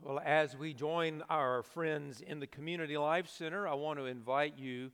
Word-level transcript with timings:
Well, 0.00 0.20
as 0.24 0.56
we 0.56 0.74
join 0.74 1.24
our 1.28 1.64
friends 1.64 2.20
in 2.20 2.38
the 2.38 2.46
Community 2.46 2.96
Life 2.96 3.28
Center, 3.28 3.66
I 3.66 3.74
want 3.74 3.98
to 3.98 4.06
invite 4.06 4.56
you 4.56 4.92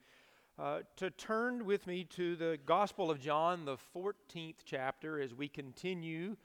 uh, 0.58 0.80
to 0.96 1.11
turn 1.11 1.67
with 1.67 1.87
me 1.87 2.04
to 2.04 2.37
the 2.37 2.59
Gospel 2.64 3.11
of 3.11 3.21
John, 3.21 3.67
the 3.67 3.77
14th 3.95 4.61
chapter, 4.64 5.21
as 5.21 5.35
we 5.35 5.46
continue 5.46 6.37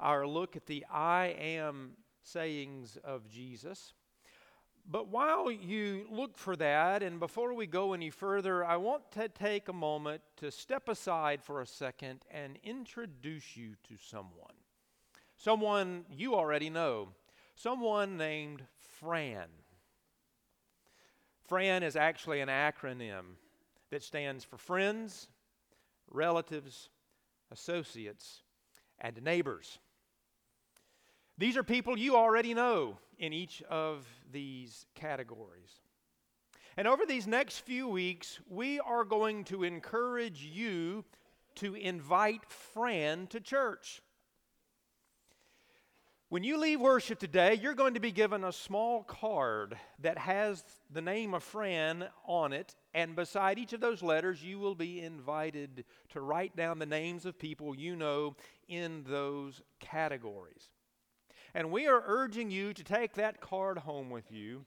our 0.00 0.26
look 0.26 0.56
at 0.56 0.64
the 0.64 0.86
I 0.90 1.36
am 1.38 1.90
sayings 2.22 2.96
of 3.04 3.28
Jesus. 3.28 3.92
But 4.90 5.08
while 5.08 5.50
you 5.50 6.06
look 6.10 6.38
for 6.38 6.56
that, 6.56 7.02
and 7.02 7.20
before 7.20 7.52
we 7.52 7.66
go 7.66 7.92
any 7.92 8.08
further, 8.08 8.64
I 8.64 8.78
want 8.78 9.12
to 9.12 9.28
take 9.28 9.68
a 9.68 9.74
moment 9.74 10.22
to 10.38 10.50
step 10.50 10.88
aside 10.88 11.42
for 11.42 11.60
a 11.60 11.66
second 11.66 12.24
and 12.30 12.58
introduce 12.64 13.58
you 13.58 13.74
to 13.88 13.96
someone. 14.02 14.54
Someone 15.36 16.06
you 16.10 16.34
already 16.34 16.70
know 16.70 17.10
someone 17.56 18.16
named 18.16 18.62
Fran. 19.00 19.48
Fran 21.48 21.82
is 21.82 21.96
actually 21.96 22.40
an 22.40 22.48
acronym 22.48 23.36
that 23.90 24.02
stands 24.02 24.44
for 24.44 24.58
friends, 24.58 25.28
relatives, 26.10 26.90
associates, 27.50 28.42
and 29.00 29.22
neighbors. 29.22 29.78
These 31.38 31.56
are 31.56 31.62
people 31.62 31.98
you 31.98 32.16
already 32.16 32.54
know 32.54 32.98
in 33.18 33.32
each 33.32 33.62
of 33.68 34.06
these 34.32 34.86
categories. 34.94 35.80
And 36.76 36.86
over 36.86 37.06
these 37.06 37.26
next 37.26 37.60
few 37.60 37.88
weeks, 37.88 38.38
we 38.48 38.80
are 38.80 39.04
going 39.04 39.44
to 39.44 39.64
encourage 39.64 40.42
you 40.42 41.04
to 41.56 41.74
invite 41.74 42.50
Fran 42.50 43.26
to 43.28 43.40
church. 43.40 44.02
When 46.28 46.42
you 46.42 46.58
leave 46.58 46.80
worship 46.80 47.20
today, 47.20 47.54
you're 47.54 47.72
going 47.72 47.94
to 47.94 48.00
be 48.00 48.10
given 48.10 48.42
a 48.42 48.50
small 48.50 49.04
card 49.04 49.76
that 50.00 50.18
has 50.18 50.64
the 50.90 51.00
name 51.00 51.34
of 51.34 51.44
Fran 51.44 52.08
on 52.24 52.52
it, 52.52 52.74
and 52.92 53.14
beside 53.14 53.60
each 53.60 53.72
of 53.72 53.80
those 53.80 54.02
letters, 54.02 54.42
you 54.42 54.58
will 54.58 54.74
be 54.74 55.00
invited 55.00 55.84
to 56.08 56.20
write 56.20 56.56
down 56.56 56.80
the 56.80 56.84
names 56.84 57.26
of 57.26 57.38
people 57.38 57.76
you 57.76 57.94
know 57.94 58.34
in 58.66 59.04
those 59.04 59.62
categories. 59.78 60.70
And 61.54 61.70
we 61.70 61.86
are 61.86 62.02
urging 62.04 62.50
you 62.50 62.72
to 62.72 62.82
take 62.82 63.14
that 63.14 63.40
card 63.40 63.78
home 63.78 64.10
with 64.10 64.32
you 64.32 64.64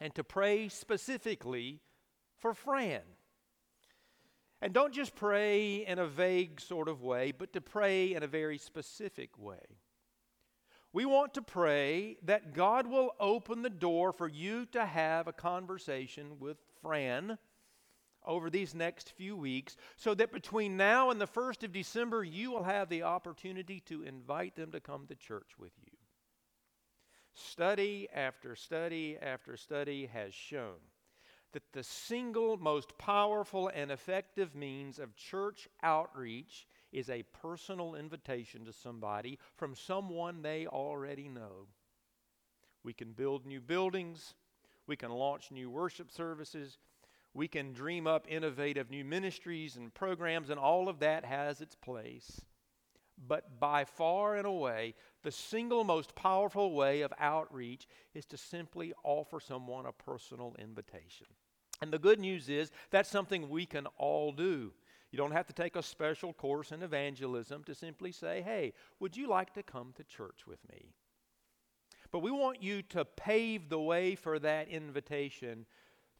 and 0.00 0.14
to 0.14 0.24
pray 0.24 0.70
specifically 0.70 1.82
for 2.38 2.54
Fran. 2.54 3.02
And 4.62 4.72
don't 4.72 4.94
just 4.94 5.14
pray 5.14 5.84
in 5.86 5.98
a 5.98 6.06
vague 6.06 6.62
sort 6.62 6.88
of 6.88 7.02
way, 7.02 7.30
but 7.30 7.52
to 7.52 7.60
pray 7.60 8.14
in 8.14 8.22
a 8.22 8.26
very 8.26 8.56
specific 8.56 9.38
way 9.38 9.82
we 10.94 11.04
want 11.04 11.34
to 11.34 11.42
pray 11.42 12.16
that 12.22 12.54
God 12.54 12.86
will 12.86 13.16
open 13.18 13.62
the 13.62 13.68
door 13.68 14.12
for 14.12 14.28
you 14.28 14.64
to 14.66 14.86
have 14.86 15.26
a 15.26 15.32
conversation 15.32 16.38
with 16.38 16.56
Fran 16.80 17.36
over 18.24 18.48
these 18.48 18.76
next 18.76 19.10
few 19.10 19.36
weeks 19.36 19.76
so 19.96 20.14
that 20.14 20.32
between 20.32 20.76
now 20.76 21.10
and 21.10 21.20
the 21.20 21.26
1st 21.26 21.64
of 21.64 21.72
December, 21.72 22.22
you 22.22 22.52
will 22.52 22.62
have 22.62 22.88
the 22.88 23.02
opportunity 23.02 23.80
to 23.86 24.04
invite 24.04 24.54
them 24.54 24.70
to 24.70 24.78
come 24.78 25.08
to 25.08 25.16
church 25.16 25.58
with 25.58 25.72
you. 25.82 25.98
Study 27.34 28.08
after 28.14 28.54
study 28.54 29.18
after 29.20 29.56
study 29.56 30.06
has 30.06 30.32
shown 30.32 30.78
that 31.52 31.72
the 31.72 31.82
single 31.82 32.56
most 32.56 32.96
powerful 32.98 33.68
and 33.74 33.90
effective 33.90 34.54
means 34.54 35.00
of 35.00 35.16
church 35.16 35.68
outreach 35.82 36.68
is 36.94 37.10
a 37.10 37.24
personal 37.42 37.96
invitation 37.96 38.64
to 38.64 38.72
somebody 38.72 39.38
from 39.56 39.74
someone 39.74 40.40
they 40.40 40.66
already 40.66 41.28
know. 41.28 41.66
We 42.84 42.92
can 42.92 43.12
build 43.12 43.44
new 43.44 43.60
buildings, 43.60 44.34
we 44.86 44.96
can 44.96 45.10
launch 45.10 45.50
new 45.50 45.68
worship 45.68 46.10
services, 46.10 46.78
we 47.34 47.48
can 47.48 47.72
dream 47.72 48.06
up 48.06 48.26
innovative 48.28 48.90
new 48.90 49.04
ministries 49.04 49.76
and 49.76 49.92
programs, 49.92 50.50
and 50.50 50.60
all 50.60 50.88
of 50.88 51.00
that 51.00 51.24
has 51.24 51.60
its 51.60 51.74
place. 51.74 52.40
But 53.26 53.58
by 53.58 53.84
far 53.84 54.36
and 54.36 54.46
away, 54.46 54.94
the 55.22 55.32
single 55.32 55.84
most 55.84 56.14
powerful 56.14 56.72
way 56.72 57.02
of 57.02 57.12
outreach 57.18 57.88
is 58.12 58.24
to 58.26 58.36
simply 58.36 58.92
offer 59.02 59.40
someone 59.40 59.86
a 59.86 59.92
personal 59.92 60.54
invitation. 60.58 61.26
And 61.80 61.92
the 61.92 61.98
good 61.98 62.20
news 62.20 62.48
is 62.48 62.70
that's 62.90 63.08
something 63.08 63.48
we 63.48 63.66
can 63.66 63.86
all 63.98 64.32
do. 64.32 64.72
You 65.14 65.18
don't 65.18 65.30
have 65.30 65.46
to 65.46 65.52
take 65.52 65.76
a 65.76 65.82
special 65.84 66.32
course 66.32 66.72
in 66.72 66.82
evangelism 66.82 67.62
to 67.66 67.74
simply 67.76 68.10
say, 68.10 68.42
hey, 68.42 68.72
would 68.98 69.16
you 69.16 69.28
like 69.28 69.54
to 69.54 69.62
come 69.62 69.92
to 69.94 70.02
church 70.02 70.44
with 70.44 70.58
me? 70.68 70.88
But 72.10 72.18
we 72.18 72.32
want 72.32 72.64
you 72.64 72.82
to 72.82 73.04
pave 73.04 73.68
the 73.68 73.78
way 73.78 74.16
for 74.16 74.40
that 74.40 74.66
invitation 74.66 75.66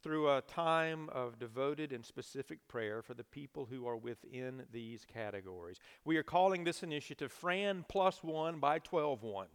through 0.00 0.31
a 0.31 0.43
time 0.43 1.09
of 1.09 1.41
devoted 1.41 1.91
and 1.91 2.06
specific 2.06 2.69
prayer 2.69 3.03
for 3.03 3.15
the 3.15 3.25
people 3.25 3.66
who 3.69 3.84
are 3.84 3.97
within 3.97 4.62
these 4.71 5.05
categories. 5.05 5.81
We 6.05 6.16
are 6.19 6.22
calling 6.22 6.62
this 6.62 6.84
initiative 6.84 7.32
Fran 7.32 7.84
Plus 7.88 8.22
One 8.22 8.61
by 8.61 8.78
12 8.78 9.25
1 9.25 9.49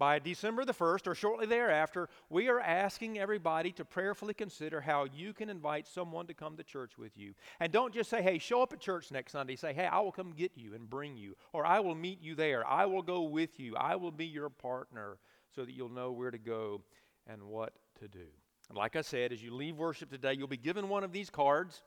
by 0.00 0.18
December 0.18 0.64
the 0.64 0.72
1st 0.72 1.06
or 1.06 1.14
shortly 1.14 1.44
thereafter, 1.44 2.08
we 2.30 2.48
are 2.48 2.58
asking 2.58 3.18
everybody 3.18 3.70
to 3.72 3.84
prayerfully 3.84 4.32
consider 4.32 4.80
how 4.80 5.04
you 5.14 5.34
can 5.34 5.50
invite 5.50 5.86
someone 5.86 6.26
to 6.26 6.32
come 6.32 6.56
to 6.56 6.64
church 6.64 6.96
with 6.96 7.18
you. 7.18 7.34
And 7.60 7.70
don't 7.70 7.92
just 7.92 8.08
say, 8.08 8.22
hey, 8.22 8.38
show 8.38 8.62
up 8.62 8.72
at 8.72 8.80
church 8.80 9.12
next 9.12 9.32
Sunday. 9.32 9.56
Say, 9.56 9.74
hey, 9.74 9.84
I 9.84 10.00
will 10.00 10.10
come 10.10 10.32
get 10.32 10.52
you 10.56 10.74
and 10.74 10.88
bring 10.88 11.18
you, 11.18 11.36
or 11.52 11.66
I 11.66 11.80
will 11.80 11.94
meet 11.94 12.22
you 12.22 12.34
there. 12.34 12.66
I 12.66 12.86
will 12.86 13.02
go 13.02 13.24
with 13.24 13.60
you. 13.60 13.76
I 13.76 13.96
will 13.96 14.10
be 14.10 14.24
your 14.24 14.48
partner 14.48 15.18
so 15.54 15.66
that 15.66 15.74
you'll 15.74 15.90
know 15.90 16.12
where 16.12 16.30
to 16.30 16.38
go 16.38 16.80
and 17.26 17.42
what 17.42 17.74
to 18.00 18.08
do. 18.08 18.26
And 18.70 18.78
like 18.78 18.96
I 18.96 19.02
said, 19.02 19.34
as 19.34 19.42
you 19.42 19.54
leave 19.54 19.76
worship 19.76 20.10
today, 20.10 20.32
you'll 20.32 20.48
be 20.48 20.56
given 20.56 20.88
one 20.88 21.04
of 21.04 21.12
these 21.12 21.28
cards. 21.28 21.82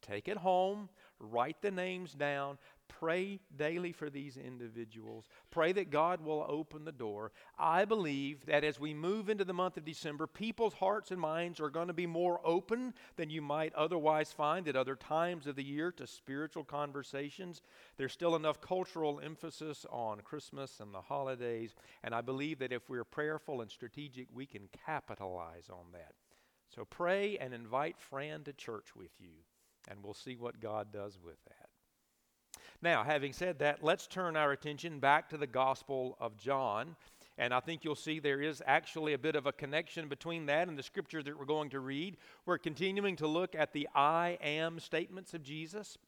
Take 0.00 0.28
it 0.28 0.38
home, 0.38 0.88
write 1.18 1.60
the 1.60 1.70
names 1.70 2.14
down, 2.14 2.56
Pray 2.88 3.38
daily 3.56 3.92
for 3.92 4.10
these 4.10 4.36
individuals. 4.36 5.28
Pray 5.50 5.72
that 5.72 5.90
God 5.90 6.20
will 6.20 6.44
open 6.48 6.84
the 6.84 6.90
door. 6.90 7.32
I 7.58 7.84
believe 7.84 8.46
that 8.46 8.64
as 8.64 8.80
we 8.80 8.94
move 8.94 9.28
into 9.28 9.44
the 9.44 9.52
month 9.52 9.76
of 9.76 9.84
December, 9.84 10.26
people's 10.26 10.74
hearts 10.74 11.10
and 11.10 11.20
minds 11.20 11.60
are 11.60 11.70
going 11.70 11.88
to 11.88 11.92
be 11.92 12.06
more 12.06 12.40
open 12.44 12.94
than 13.16 13.30
you 13.30 13.40
might 13.40 13.74
otherwise 13.74 14.32
find 14.32 14.66
at 14.66 14.74
other 14.74 14.96
times 14.96 15.46
of 15.46 15.54
the 15.54 15.62
year 15.62 15.92
to 15.92 16.06
spiritual 16.06 16.64
conversations. 16.64 17.62
There's 17.96 18.12
still 18.12 18.34
enough 18.34 18.60
cultural 18.60 19.20
emphasis 19.22 19.86
on 19.90 20.20
Christmas 20.22 20.80
and 20.80 20.92
the 20.92 21.02
holidays, 21.02 21.74
and 22.02 22.14
I 22.14 22.20
believe 22.20 22.58
that 22.58 22.72
if 22.72 22.88
we're 22.88 23.04
prayerful 23.04 23.60
and 23.60 23.70
strategic, 23.70 24.26
we 24.32 24.46
can 24.46 24.68
capitalize 24.86 25.68
on 25.70 25.92
that. 25.92 26.14
So 26.74 26.84
pray 26.84 27.38
and 27.38 27.54
invite 27.54 27.98
Fran 27.98 28.44
to 28.44 28.52
church 28.52 28.96
with 28.96 29.12
you, 29.18 29.44
and 29.88 30.02
we'll 30.02 30.14
see 30.14 30.36
what 30.36 30.60
God 30.60 30.92
does 30.92 31.18
with 31.22 31.42
that. 31.46 31.67
Now, 32.80 33.02
having 33.02 33.32
said 33.32 33.58
that, 33.58 33.82
let's 33.82 34.06
turn 34.06 34.36
our 34.36 34.52
attention 34.52 35.00
back 35.00 35.28
to 35.30 35.36
the 35.36 35.48
Gospel 35.48 36.16
of 36.20 36.36
John. 36.36 36.94
And 37.36 37.52
I 37.52 37.58
think 37.58 37.84
you'll 37.84 37.96
see 37.96 38.20
there 38.20 38.40
is 38.40 38.62
actually 38.66 39.14
a 39.14 39.18
bit 39.18 39.34
of 39.34 39.46
a 39.46 39.52
connection 39.52 40.08
between 40.08 40.46
that 40.46 40.68
and 40.68 40.78
the 40.78 40.82
scripture 40.82 41.22
that 41.22 41.38
we're 41.38 41.44
going 41.44 41.70
to 41.70 41.80
read. 41.80 42.16
We're 42.46 42.58
continuing 42.58 43.16
to 43.16 43.26
look 43.26 43.56
at 43.56 43.72
the 43.72 43.88
I 43.94 44.38
am 44.40 44.78
statements 44.78 45.34
of 45.34 45.42
Jesus, 45.42 45.98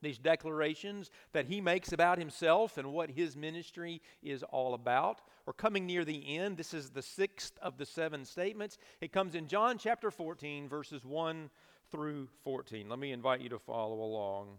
these 0.00 0.18
declarations 0.18 1.10
that 1.32 1.46
he 1.46 1.60
makes 1.60 1.92
about 1.92 2.18
himself 2.18 2.78
and 2.78 2.92
what 2.92 3.10
his 3.10 3.36
ministry 3.36 4.00
is 4.22 4.44
all 4.44 4.74
about. 4.74 5.22
We're 5.46 5.52
coming 5.52 5.86
near 5.86 6.04
the 6.04 6.36
end. 6.36 6.56
This 6.56 6.74
is 6.74 6.90
the 6.90 7.02
sixth 7.02 7.58
of 7.60 7.78
the 7.78 7.86
seven 7.86 8.24
statements. 8.24 8.78
It 9.00 9.12
comes 9.12 9.34
in 9.34 9.48
John 9.48 9.76
chapter 9.76 10.10
14, 10.10 10.68
verses 10.68 11.04
1 11.04 11.50
through 11.90 12.28
14. 12.42 12.88
Let 12.88 12.98
me 13.00 13.10
invite 13.10 13.40
you 13.40 13.48
to 13.50 13.58
follow 13.58 14.00
along. 14.00 14.58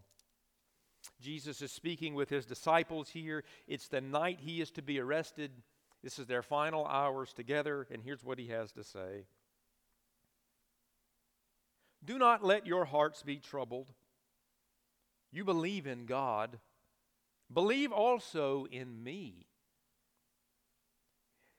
Jesus 1.21 1.61
is 1.61 1.71
speaking 1.71 2.13
with 2.13 2.29
his 2.29 2.45
disciples 2.45 3.09
here. 3.09 3.43
It's 3.67 3.87
the 3.87 4.01
night 4.01 4.39
he 4.41 4.61
is 4.61 4.71
to 4.71 4.81
be 4.81 4.99
arrested. 4.99 5.51
This 6.03 6.19
is 6.19 6.27
their 6.27 6.41
final 6.41 6.85
hours 6.85 7.33
together, 7.33 7.87
and 7.89 8.03
here's 8.03 8.23
what 8.23 8.39
he 8.39 8.47
has 8.47 8.71
to 8.73 8.83
say 8.83 9.25
Do 12.03 12.17
not 12.17 12.43
let 12.43 12.67
your 12.67 12.85
hearts 12.85 13.23
be 13.23 13.37
troubled. 13.37 13.91
You 15.31 15.43
believe 15.43 15.87
in 15.87 16.05
God, 16.05 16.59
believe 17.51 17.91
also 17.91 18.65
in 18.65 19.03
me. 19.03 19.47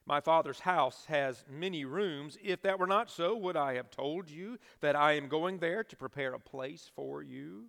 My 0.06 0.20
Father's 0.20 0.60
house 0.60 1.06
has 1.06 1.44
many 1.50 1.84
rooms. 1.84 2.36
If 2.42 2.62
that 2.62 2.78
were 2.78 2.86
not 2.86 3.10
so, 3.10 3.34
would 3.36 3.56
I 3.56 3.74
have 3.74 3.90
told 3.90 4.28
you 4.28 4.58
that 4.80 4.94
I 4.94 5.12
am 5.12 5.28
going 5.28 5.58
there 5.58 5.82
to 5.82 5.96
prepare 5.96 6.34
a 6.34 6.38
place 6.38 6.90
for 6.94 7.22
you? 7.22 7.68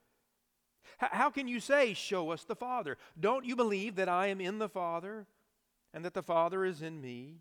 How 0.97 1.29
can 1.29 1.47
you 1.47 1.59
say, 1.59 1.93
Show 1.93 2.31
us 2.31 2.43
the 2.43 2.55
Father? 2.55 2.97
Don't 3.19 3.45
you 3.45 3.55
believe 3.55 3.95
that 3.95 4.09
I 4.09 4.27
am 4.27 4.41
in 4.41 4.59
the 4.59 4.69
Father 4.69 5.27
and 5.93 6.05
that 6.05 6.13
the 6.13 6.23
Father 6.23 6.65
is 6.65 6.81
in 6.81 7.01
me? 7.01 7.39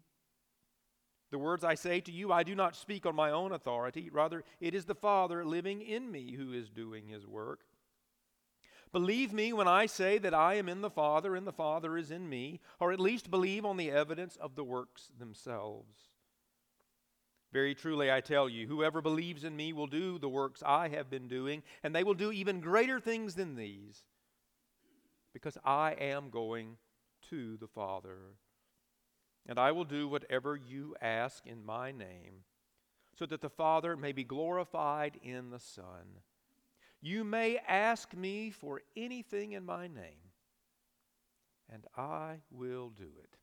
The 1.31 1.38
words 1.38 1.62
I 1.62 1.75
say 1.75 2.00
to 2.00 2.12
you, 2.12 2.32
I 2.32 2.42
do 2.42 2.54
not 2.54 2.75
speak 2.75 3.06
on 3.06 3.14
my 3.14 3.31
own 3.31 3.52
authority. 3.52 4.10
Rather, 4.10 4.42
it 4.60 4.75
is 4.75 4.84
the 4.84 4.94
Father 4.94 5.44
living 5.44 5.81
in 5.81 6.10
me 6.10 6.32
who 6.32 6.52
is 6.52 6.69
doing 6.69 7.06
his 7.06 7.26
work. 7.26 7.60
Believe 8.92 9.32
me 9.32 9.52
when 9.52 9.69
I 9.69 9.87
say 9.87 10.19
that 10.19 10.34
I 10.34 10.54
am 10.54 10.69
in 10.69 10.81
the 10.81 10.90
Father 10.90 11.37
and 11.37 11.46
the 11.46 11.52
Father 11.52 11.96
is 11.96 12.10
in 12.10 12.28
me, 12.28 12.60
or 12.81 12.90
at 12.90 12.98
least 12.98 13.31
believe 13.31 13.64
on 13.64 13.76
the 13.76 13.92
evidence 13.92 14.34
of 14.37 14.56
the 14.56 14.64
works 14.64 15.10
themselves. 15.16 16.10
Very 17.52 17.75
truly, 17.75 18.12
I 18.12 18.20
tell 18.20 18.49
you, 18.49 18.69
whoever 18.69 19.02
believes 19.02 19.43
in 19.43 19.56
me 19.56 19.73
will 19.73 19.88
do 19.88 20.19
the 20.19 20.29
works 20.29 20.62
I 20.64 20.88
have 20.88 21.11
been 21.11 21.26
doing, 21.26 21.62
and 21.82 21.94
they 21.94 22.05
will 22.05 22.14
do 22.14 22.31
even 22.31 22.61
greater 22.61 23.00
things 23.00 23.35
than 23.35 23.56
these, 23.56 24.05
because 25.32 25.58
I 25.64 25.93
am 25.93 26.31
going 26.31 26.76
to 27.31 27.56
the 27.56 27.67
Father. 27.67 28.19
And 29.49 29.58
I 29.58 29.73
will 29.73 29.85
do 29.85 30.06
whatever 30.06 30.55
you 30.55 30.94
ask 31.00 31.44
in 31.44 31.64
my 31.64 31.91
name, 31.91 32.44
so 33.17 33.26
that 33.26 33.41
the 33.41 33.50
Father 33.50 33.97
may 33.97 34.12
be 34.12 34.23
glorified 34.23 35.19
in 35.23 35.50
the 35.50 35.58
Son. 35.58 36.20
You 37.02 37.25
may 37.25 37.58
ask 37.67 38.14
me 38.14 38.50
for 38.50 38.82
anything 38.97 39.52
in 39.52 39.64
my 39.64 39.88
name, 39.88 40.31
and 41.69 41.85
I 41.97 42.43
will 42.50 42.91
do 42.91 43.08
it. 43.23 43.37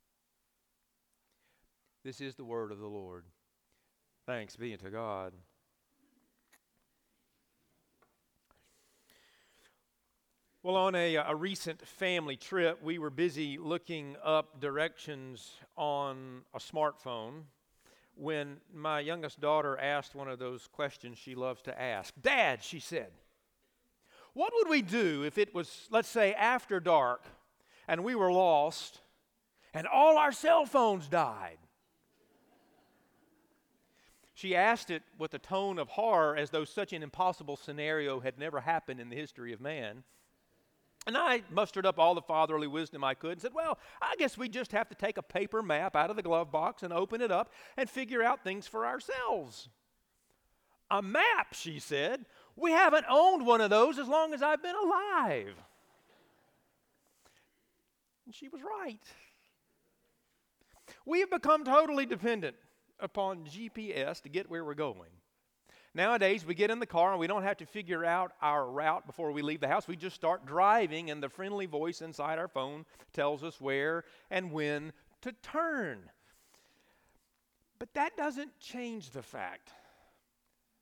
This 2.06 2.22
is 2.22 2.36
the 2.36 2.46
word 2.46 2.72
of 2.72 2.80
the 2.80 2.88
Lord. 2.88 3.26
Thanks 4.28 4.58
be 4.58 4.76
to 4.76 4.90
God. 4.90 5.32
Well, 10.62 10.76
on 10.76 10.96
a, 10.96 11.16
a 11.16 11.34
recent 11.34 11.88
family 11.88 12.36
trip, 12.36 12.84
we 12.84 13.00
were 13.00 13.10
busy 13.10 13.58
looking 13.58 14.18
up 14.22 14.60
directions 14.60 15.54
on 15.78 16.42
a 16.54 16.60
smartphone 16.60 17.44
when 18.16 18.58
my 18.74 19.00
youngest 19.00 19.40
daughter 19.40 19.78
asked 19.78 20.14
one 20.14 20.28
of 20.28 20.40
those 20.40 20.68
questions 20.68 21.18
she 21.18 21.34
loves 21.34 21.62
to 21.62 21.82
ask. 21.82 22.14
Dad, 22.22 22.62
she 22.62 22.82
said, 22.82 23.12
what 24.34 24.52
would 24.58 24.68
we 24.68 24.82
do 24.82 25.24
if 25.24 25.38
it 25.38 25.56
was, 25.56 25.88
let's 25.90 26.10
say, 26.10 26.34
after 26.34 26.82
dark 26.82 27.24
and 27.88 28.04
we 28.04 28.14
were 28.14 28.34
lost 28.34 29.00
and 29.74 29.88
all 29.88 30.18
our 30.18 30.34
cell 30.34 30.66
phones 30.66 31.08
died? 31.08 31.60
She 34.38 34.56
asked 34.56 34.92
it 34.92 35.02
with 35.18 35.34
a 35.34 35.40
tone 35.40 35.80
of 35.80 35.90
horror 35.90 36.36
as 36.36 36.52
though 36.52 36.64
such 36.64 36.94
an 36.94 37.02
impossible 37.02 37.58
scenario 37.58 38.20
had 38.20 38.38
never 38.38 38.60
happened 38.62 39.00
in 39.00 39.10
the 39.10 39.16
history 39.16 39.52
of 39.52 39.60
man. 39.60 40.04
And 41.08 41.18
I 41.18 41.42
mustered 41.50 41.88
up 41.88 41.98
all 41.98 42.14
the 42.14 42.22
fatherly 42.22 42.68
wisdom 42.68 43.04
I 43.04 43.16
could 43.16 43.32
and 43.32 43.42
said, 43.42 43.56
Well, 43.56 43.80
I 44.00 44.14
guess 44.20 44.38
we 44.38 44.48
just 44.48 44.74
have 44.74 44.90
to 44.90 44.96
take 44.96 45.18
a 45.18 45.24
paper 45.24 45.64
map 45.64 45.96
out 45.96 46.12
of 46.12 46.18
the 46.18 46.22
glove 46.22 46.52
box 46.52 46.84
and 46.84 46.94
open 46.94 47.20
it 47.20 47.32
up 47.32 47.52
and 47.78 47.90
figure 47.90 48.22
out 48.22 48.44
things 48.44 48.68
for 48.68 48.86
ourselves. 48.86 49.70
A 50.92 51.02
map, 51.02 51.54
she 51.54 51.80
said. 51.80 52.24
We 52.56 52.70
haven't 52.70 53.08
owned 53.10 53.44
one 53.44 53.62
of 53.62 53.72
those 53.72 53.98
as 53.98 54.08
long 54.08 54.36
as 54.36 54.44
I've 54.44 54.62
been 54.62 54.76
alive. 54.76 55.56
And 58.28 58.36
she 58.36 58.50
was 58.50 58.62
right. 58.62 59.02
We 61.08 61.22
have 61.22 61.32
become 61.32 61.64
totally 61.64 62.06
dependent 62.06 62.56
upon 63.00 63.46
GPS 63.46 64.22
to 64.22 64.30
get 64.30 64.50
where 64.50 64.66
we're 64.66 64.74
going. 64.74 65.10
Nowadays, 65.94 66.46
we 66.46 66.54
get 66.54 66.70
in 66.70 66.80
the 66.80 66.86
car 66.86 67.12
and 67.12 67.20
we 67.20 67.28
don't 67.28 67.44
have 67.44 67.58
to 67.58 67.66
figure 67.66 68.06
out 68.06 68.34
our 68.42 68.70
route 68.70 69.08
before 69.08 69.32
we 69.32 69.42
leave 69.42 69.62
the 69.62 69.68
house. 69.68 69.88
We 69.88 69.96
just 69.96 70.16
start 70.16 70.46
driving, 70.46 71.10
and 71.10 71.24
the 71.24 71.30
friendly 71.30 71.66
voice 71.66 72.02
inside 72.02 72.38
our 72.38 72.48
phone 72.48 72.86
tells 73.14 73.44
us 73.44 73.60
where 73.60 74.04
and 74.30 74.52
when 74.52 74.94
to 75.22 75.32
turn. 75.42 76.10
But 77.80 77.94
that 77.96 78.16
doesn't 78.18 78.60
change 78.60 79.12
the 79.12 79.24
fact 79.24 79.72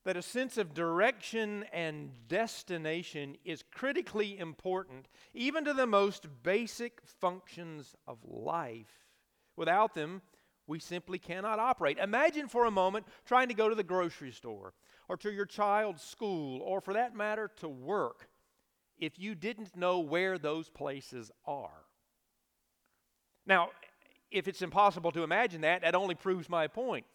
that 0.05 0.17
a 0.17 0.21
sense 0.21 0.57
of 0.57 0.73
direction 0.73 1.65
and 1.73 2.11
destination 2.27 3.37
is 3.43 3.63
critically 3.73 4.37
important, 4.37 5.07
even 5.33 5.65
to 5.65 5.73
the 5.73 5.87
most 5.87 6.27
basic 6.43 7.01
functions 7.19 7.95
of 8.07 8.19
life. 8.23 9.05
Without 9.55 9.95
them, 9.95 10.21
we 10.67 10.79
simply 10.79 11.19
cannot 11.19 11.59
operate. 11.59 11.97
Imagine 11.97 12.47
for 12.47 12.65
a 12.65 12.71
moment 12.71 13.05
trying 13.25 13.47
to 13.49 13.53
go 13.53 13.69
to 13.69 13.75
the 13.75 13.83
grocery 13.83 14.31
store 14.31 14.73
or 15.07 15.17
to 15.17 15.31
your 15.31 15.45
child's 15.45 16.01
school, 16.01 16.61
or 16.61 16.81
for 16.81 16.93
that 16.93 17.15
matter, 17.15 17.51
to 17.57 17.69
work, 17.69 18.27
if 18.97 19.19
you 19.19 19.35
didn't 19.35 19.75
know 19.75 19.99
where 19.99 20.39
those 20.39 20.69
places 20.69 21.31
are. 21.45 21.85
Now, 23.45 23.69
if 24.31 24.47
it's 24.47 24.63
impossible 24.63 25.11
to 25.11 25.23
imagine 25.23 25.61
that, 25.61 25.83
that 25.83 25.93
only 25.93 26.15
proves 26.15 26.49
my 26.49 26.67
point. 26.67 27.05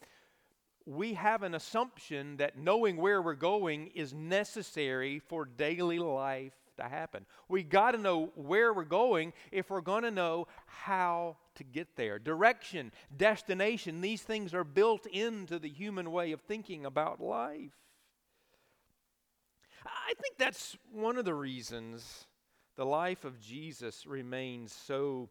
We 0.87 1.15
have 1.15 1.43
an 1.43 1.55
assumption 1.55 2.37
that 2.37 2.57
knowing 2.57 2.97
where 2.97 3.21
we're 3.21 3.35
going 3.35 3.89
is 3.89 4.15
necessary 4.15 5.19
for 5.19 5.45
daily 5.45 5.99
life 5.99 6.55
to 6.81 6.89
happen. 6.89 7.27
We 7.49 7.63
got 7.63 7.93
to 7.93 7.99
know 7.99 8.31
where 8.35 8.73
we're 8.73 8.85
going 8.85 9.33
if 9.53 9.71
we're 9.71 9.81
going 9.81 10.03
to 10.03 10.11
know 10.11 10.49
how 10.67 11.37
to 11.57 11.65
get 11.65 11.97
there. 11.97 12.19
Direction, 12.19 12.93
destination, 13.17 14.01
these 14.01 14.23
things 14.23 14.55
are 14.55 14.65
built 14.65 15.07
into 15.07 15.59
the 15.59 15.69
human 15.69 16.11
way 16.11 16.33
of 16.33 16.41
thinking 16.41 16.85
about 16.85 17.21
life. 17.21 17.73
I 19.87 20.13
think 20.21 20.37
that's 20.39 20.77
one 20.93 21.17
of 21.17 21.25
the 21.25 21.35
reasons 21.35 22.27
the 22.77 22.87
life 22.87 23.25
of 23.25 23.41
Jesus 23.41 24.07
remains 24.07 24.73
so 24.73 25.29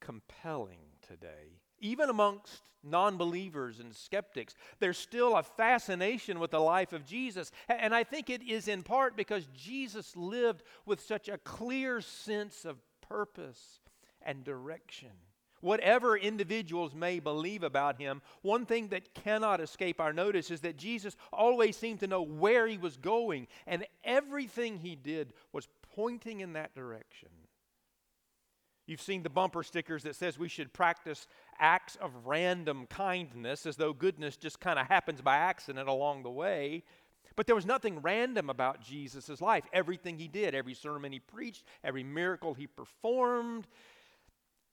compelling 0.00 0.80
today. 1.06 1.59
Even 1.80 2.10
amongst 2.10 2.62
non 2.82 3.16
believers 3.16 3.80
and 3.80 3.94
skeptics, 3.94 4.54
there's 4.78 4.98
still 4.98 5.36
a 5.36 5.42
fascination 5.42 6.38
with 6.38 6.50
the 6.50 6.60
life 6.60 6.92
of 6.92 7.06
Jesus. 7.06 7.50
And 7.68 7.94
I 7.94 8.04
think 8.04 8.30
it 8.30 8.42
is 8.42 8.68
in 8.68 8.82
part 8.82 9.16
because 9.16 9.46
Jesus 9.54 10.16
lived 10.16 10.62
with 10.86 11.00
such 11.00 11.28
a 11.28 11.38
clear 11.38 12.00
sense 12.00 12.64
of 12.64 12.78
purpose 13.00 13.80
and 14.22 14.44
direction. 14.44 15.10
Whatever 15.60 16.16
individuals 16.16 16.94
may 16.94 17.18
believe 17.18 17.62
about 17.62 18.00
him, 18.00 18.22
one 18.40 18.64
thing 18.64 18.88
that 18.88 19.12
cannot 19.12 19.60
escape 19.60 20.00
our 20.00 20.12
notice 20.12 20.50
is 20.50 20.62
that 20.62 20.78
Jesus 20.78 21.16
always 21.32 21.76
seemed 21.76 22.00
to 22.00 22.06
know 22.06 22.22
where 22.22 22.66
he 22.66 22.78
was 22.78 22.96
going, 22.96 23.46
and 23.66 23.84
everything 24.02 24.78
he 24.78 24.96
did 24.96 25.34
was 25.52 25.68
pointing 25.94 26.40
in 26.40 26.54
that 26.54 26.74
direction. 26.74 27.28
You've 28.90 29.00
seen 29.00 29.22
the 29.22 29.30
bumper 29.30 29.62
stickers 29.62 30.02
that 30.02 30.16
says 30.16 30.36
we 30.36 30.48
should 30.48 30.72
practice 30.72 31.28
acts 31.60 31.94
of 32.00 32.26
random 32.26 32.88
kindness 32.90 33.64
as 33.64 33.76
though 33.76 33.92
goodness 33.92 34.36
just 34.36 34.58
kind 34.58 34.80
of 34.80 34.88
happens 34.88 35.20
by 35.20 35.36
accident 35.36 35.88
along 35.88 36.24
the 36.24 36.30
way. 36.30 36.82
But 37.36 37.46
there 37.46 37.54
was 37.54 37.64
nothing 37.64 38.02
random 38.02 38.50
about 38.50 38.82
Jesus' 38.82 39.40
life. 39.40 39.62
Everything 39.72 40.18
he 40.18 40.26
did, 40.26 40.56
every 40.56 40.74
sermon 40.74 41.12
he 41.12 41.20
preached, 41.20 41.62
every 41.84 42.02
miracle 42.02 42.52
he 42.52 42.66
performed, 42.66 43.68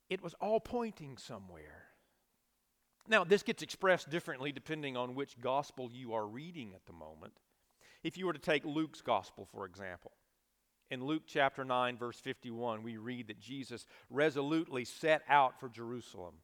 it 0.10 0.24
was 0.24 0.34
all 0.42 0.60
pointing 0.60 1.20
somewhere. 1.20 1.84
Now, 3.08 3.24
this 3.24 3.44
gets 3.44 3.62
expressed 3.62 4.10
differently 4.10 4.52
depending 4.52 4.98
on 4.98 5.14
which 5.14 5.40
gospel 5.40 5.92
you 5.94 6.16
are 6.16 6.26
reading 6.26 6.74
at 6.74 6.88
the 6.88 6.94
moment. 6.94 7.34
If 8.02 8.18
you 8.18 8.26
were 8.26 8.34
to 8.34 8.40
take 8.40 8.66
Luke's 8.66 9.04
gospel, 9.04 9.46
for 9.46 9.68
example, 9.68 10.14
in 10.90 11.04
Luke 11.04 11.24
chapter 11.28 11.66
9, 11.66 11.98
verse 11.98 12.20
51, 12.20 12.84
we 12.84 12.98
read 12.98 13.28
that 13.28 13.40
Jesus 13.40 13.86
resolutely 14.10 14.86
set 14.86 15.22
out 15.28 15.60
for 15.60 15.70
Jerusalem. 15.70 16.36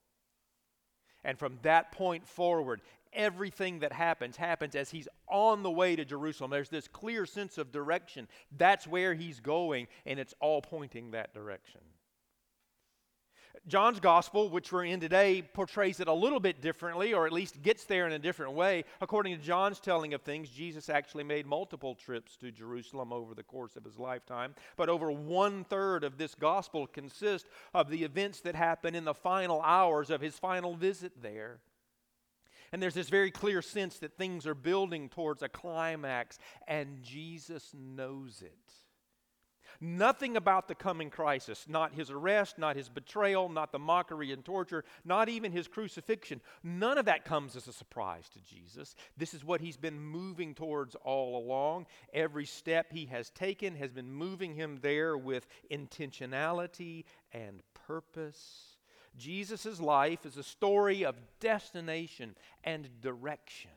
And 1.24 1.40
from 1.40 1.60
that 1.62 1.92
point 1.92 2.28
forward, 2.28 2.82
everything 3.14 3.80
that 3.80 3.94
happens 3.94 4.36
happens 4.36 4.76
as 4.76 4.92
he's 4.92 5.08
on 5.28 5.64
the 5.64 5.72
way 5.72 5.96
to 5.96 6.04
Jerusalem. 6.04 6.52
There's 6.52 6.70
this 6.70 6.88
clear 6.88 7.26
sense 7.26 7.58
of 7.58 7.72
direction. 7.72 8.28
That's 8.58 8.86
where 8.88 9.14
he's 9.14 9.40
going, 9.40 9.88
and 10.06 10.20
it's 10.20 10.34
all 10.42 10.62
pointing 10.62 11.12
that 11.12 11.34
direction. 11.34 11.82
John's 13.66 14.02
gospel, 14.02 14.50
which 14.50 14.74
we're 14.74 14.84
in 14.84 15.00
today, 15.00 15.42
portrays 15.42 16.02
it 16.02 16.10
a 16.10 16.14
little 16.14 16.42
bit 16.42 16.62
differently, 16.62 17.14
or 17.14 17.26
at 17.26 17.32
least 17.32 17.62
gets 17.62 17.86
there 17.86 18.06
in 18.06 18.12
a 18.12 18.20
different 18.20 18.54
way. 18.54 18.84
According 19.00 19.38
to 19.38 19.42
John's 19.42 19.80
telling 19.80 20.14
of 20.14 20.22
things, 20.22 20.50
Jesus 20.50 20.90
actually 20.90 21.24
made 21.24 21.46
multiple 21.46 21.96
trips 21.96 22.36
to 22.38 22.52
Jerusalem 22.52 23.14
over 23.14 23.34
the 23.34 23.44
course 23.44 23.78
of 23.78 23.86
his 23.86 23.98
lifetime. 23.98 24.54
But 24.76 24.90
over 24.90 25.12
one 25.12 25.64
third 25.64 26.04
of 26.04 26.18
this 26.18 26.36
gospel 26.36 26.88
consists 26.88 27.48
of 27.74 27.90
the 27.90 28.04
events 28.04 28.42
that 28.42 28.56
happen 28.56 28.96
in 28.96 29.06
the 29.06 29.14
final 29.14 29.62
hours 29.62 30.10
of 30.10 30.20
his 30.20 30.38
final 30.38 30.76
visit 30.76 31.22
there. 31.22 31.60
And 32.74 32.82
there's 32.82 32.96
this 32.96 33.10
very 33.10 33.32
clear 33.32 33.62
sense 33.62 34.00
that 34.00 34.18
things 34.18 34.46
are 34.46 34.56
building 34.56 35.08
towards 35.08 35.42
a 35.42 35.48
climax, 35.48 36.38
and 36.68 37.02
Jesus 37.02 37.74
knows 37.74 38.42
it. 38.42 38.83
Nothing 39.82 40.38
about 40.38 40.68
the 40.68 40.76
coming 40.76 41.10
crisis, 41.10 41.66
not 41.68 41.94
his 41.94 42.10
arrest, 42.10 42.58
not 42.58 42.76
his 42.76 42.90
betrayal, 42.90 43.50
not 43.50 43.72
the 43.72 43.80
mockery 43.80 44.32
and 44.32 44.44
torture, 44.44 44.84
not 45.04 45.30
even 45.30 45.52
his 45.52 45.68
crucifixion, 45.68 46.42
none 46.64 46.98
of 46.98 47.06
that 47.06 47.26
comes 47.26 47.56
as 47.56 47.68
a 47.68 47.74
surprise 47.74 48.30
to 48.30 48.42
Jesus. 48.42 48.96
This 49.18 49.34
is 49.34 49.44
what 49.44 49.62
he's 49.62 49.78
been 49.78 50.00
moving 50.00 50.54
towards 50.56 50.96
all 50.96 51.38
along. 51.38 51.88
Every 52.14 52.46
step 52.46 52.92
he 52.92 53.06
has 53.08 53.30
taken 53.32 53.76
has 53.76 53.92
been 53.92 54.12
moving 54.12 54.56
him 54.56 54.80
there 54.82 55.18
with 55.18 55.48
intentionality 55.72 57.06
and 57.32 57.62
purpose. 57.88 58.78
Jesus' 59.18 59.80
life 59.80 60.26
is 60.26 60.38
a 60.38 60.44
story 60.44 61.04
of 61.06 61.16
destination 61.40 62.36
and 62.64 62.90
direction. 63.02 63.72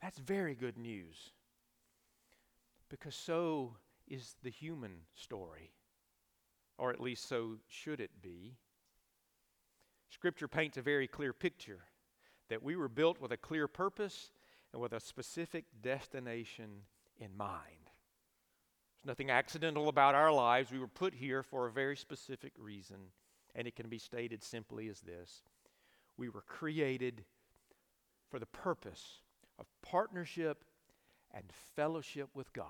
That's 0.00 0.18
very 0.18 0.54
good 0.54 0.78
news 0.78 1.32
because 2.88 3.14
so 3.14 3.76
is 4.06 4.36
the 4.42 4.50
human 4.50 4.92
story, 5.14 5.72
or 6.78 6.90
at 6.90 7.00
least 7.00 7.28
so 7.28 7.56
should 7.68 8.00
it 8.00 8.10
be. 8.22 8.56
Scripture 10.10 10.48
paints 10.48 10.76
a 10.76 10.82
very 10.82 11.06
clear 11.06 11.32
picture 11.32 11.80
that 12.48 12.62
we 12.62 12.76
were 12.76 12.88
built 12.88 13.20
with 13.20 13.32
a 13.32 13.36
clear 13.36 13.68
purpose 13.68 14.30
and 14.72 14.80
with 14.80 14.92
a 14.92 15.00
specific 15.00 15.64
destination 15.82 16.82
in 17.18 17.36
mind. 17.36 17.90
There's 18.96 19.06
nothing 19.06 19.30
accidental 19.30 19.88
about 19.88 20.14
our 20.14 20.32
lives. 20.32 20.70
We 20.70 20.78
were 20.78 20.88
put 20.88 21.14
here 21.14 21.42
for 21.42 21.66
a 21.66 21.72
very 21.72 21.96
specific 21.96 22.52
reason, 22.58 22.96
and 23.54 23.68
it 23.68 23.76
can 23.76 23.88
be 23.88 23.98
stated 23.98 24.42
simply 24.42 24.88
as 24.88 25.00
this 25.00 25.42
We 26.16 26.28
were 26.28 26.42
created 26.42 27.24
for 28.30 28.38
the 28.38 28.46
purpose 28.46 29.20
of 29.58 29.66
partnership 29.82 30.64
and 31.38 31.52
fellowship 31.76 32.28
with 32.34 32.52
God. 32.52 32.66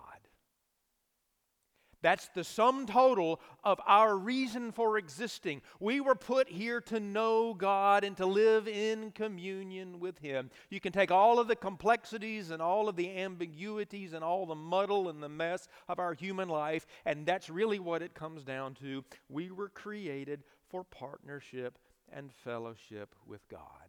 That's 2.01 2.29
the 2.29 2.45
sum 2.45 2.87
total 2.87 3.41
of 3.65 3.81
our 3.85 4.17
reason 4.17 4.71
for 4.71 4.99
existing. 4.99 5.63
We 5.81 6.01
were 6.01 6.15
put 6.15 6.49
here 6.49 6.81
to 6.83 7.01
know 7.01 7.55
God 7.55 8.05
and 8.05 8.17
to 8.19 8.27
live 8.27 8.69
in 8.69 9.11
communion 9.11 9.99
with 9.99 10.19
Him. 10.19 10.51
You 10.71 10.79
can 10.79 10.93
take 10.93 11.11
all 11.11 11.41
of 11.41 11.49
the 11.49 11.57
complexities 11.57 12.53
and 12.53 12.63
all 12.63 12.89
of 12.89 12.95
the 12.95 13.19
ambiguities 13.19 14.13
and 14.13 14.23
all 14.23 14.47
the 14.47 14.55
muddle 14.55 15.09
and 15.09 15.21
the 15.21 15.29
mess 15.29 15.67
of 15.89 15.99
our 15.99 16.15
human 16.15 16.49
life, 16.49 16.87
and 17.05 17.27
that's 17.27 17.51
really 17.51 17.81
what 17.81 18.03
it 18.03 18.15
comes 18.15 18.45
down 18.45 18.75
to. 18.75 19.05
We 19.29 19.51
were 19.51 19.69
created 19.69 20.45
for 20.71 20.85
partnership 20.85 21.79
and 22.13 22.33
fellowship 22.33 23.17
with 23.27 23.47
God. 23.49 23.88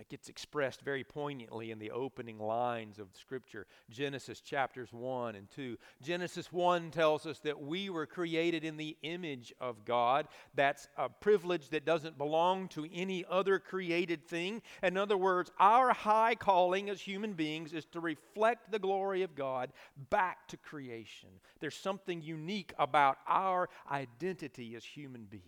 That 0.00 0.08
gets 0.08 0.30
expressed 0.30 0.80
very 0.80 1.04
poignantly 1.04 1.70
in 1.70 1.78
the 1.78 1.90
opening 1.90 2.38
lines 2.38 2.98
of 2.98 3.08
Scripture, 3.12 3.66
Genesis 3.90 4.40
chapters 4.40 4.94
1 4.94 5.34
and 5.34 5.46
2. 5.50 5.76
Genesis 6.00 6.50
1 6.50 6.90
tells 6.90 7.26
us 7.26 7.38
that 7.40 7.60
we 7.60 7.90
were 7.90 8.06
created 8.06 8.64
in 8.64 8.78
the 8.78 8.96
image 9.02 9.52
of 9.60 9.84
God. 9.84 10.26
That's 10.54 10.88
a 10.96 11.10
privilege 11.10 11.68
that 11.68 11.84
doesn't 11.84 12.16
belong 12.16 12.68
to 12.68 12.88
any 12.94 13.26
other 13.28 13.58
created 13.58 14.26
thing. 14.26 14.62
In 14.82 14.96
other 14.96 15.18
words, 15.18 15.50
our 15.58 15.92
high 15.92 16.34
calling 16.34 16.88
as 16.88 17.02
human 17.02 17.34
beings 17.34 17.74
is 17.74 17.84
to 17.92 18.00
reflect 18.00 18.72
the 18.72 18.78
glory 18.78 19.20
of 19.20 19.34
God 19.34 19.70
back 20.08 20.48
to 20.48 20.56
creation. 20.56 21.28
There's 21.60 21.76
something 21.76 22.22
unique 22.22 22.72
about 22.78 23.18
our 23.28 23.68
identity 23.92 24.76
as 24.76 24.82
human 24.82 25.24
beings. 25.24 25.44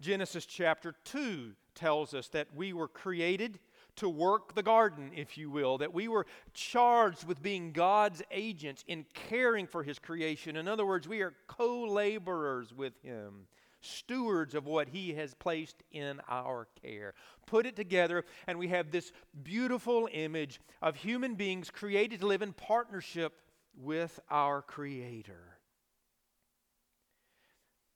Genesis 0.00 0.46
chapter 0.46 0.96
2 1.04 1.52
tells 1.74 2.14
us 2.14 2.28
that 2.28 2.48
we 2.54 2.72
were 2.72 2.88
created 2.88 3.58
to 3.96 4.08
work 4.08 4.54
the 4.54 4.62
garden, 4.62 5.12
if 5.14 5.38
you 5.38 5.50
will, 5.50 5.78
that 5.78 5.94
we 5.94 6.08
were 6.08 6.26
charged 6.52 7.24
with 7.26 7.42
being 7.42 7.72
God's 7.72 8.22
agents 8.30 8.84
in 8.88 9.06
caring 9.14 9.66
for 9.66 9.82
His 9.82 9.98
creation. 9.98 10.56
In 10.56 10.66
other 10.66 10.86
words, 10.86 11.06
we 11.06 11.22
are 11.22 11.34
co 11.46 11.82
laborers 11.84 12.72
with 12.72 12.94
Him, 13.02 13.46
stewards 13.80 14.54
of 14.54 14.66
what 14.66 14.88
He 14.88 15.14
has 15.14 15.34
placed 15.34 15.82
in 15.92 16.20
our 16.28 16.66
care. 16.82 17.14
Put 17.46 17.66
it 17.66 17.76
together, 17.76 18.24
and 18.46 18.58
we 18.58 18.68
have 18.68 18.90
this 18.90 19.12
beautiful 19.42 20.08
image 20.12 20.60
of 20.82 20.96
human 20.96 21.34
beings 21.34 21.70
created 21.70 22.20
to 22.20 22.26
live 22.26 22.42
in 22.42 22.52
partnership 22.52 23.40
with 23.76 24.18
our 24.30 24.62
Creator. 24.62 25.58